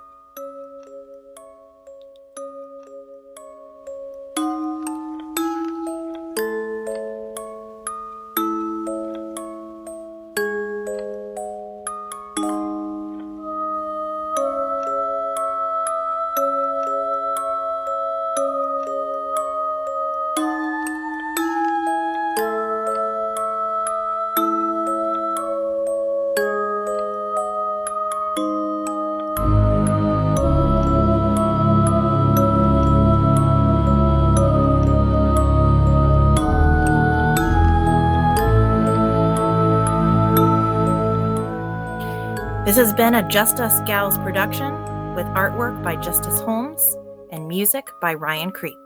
[42.77, 44.71] This has been a Just Us Gals production
[45.15, 46.95] with artwork by Justyse Holmes
[47.31, 48.77] and music by Ryan Creep.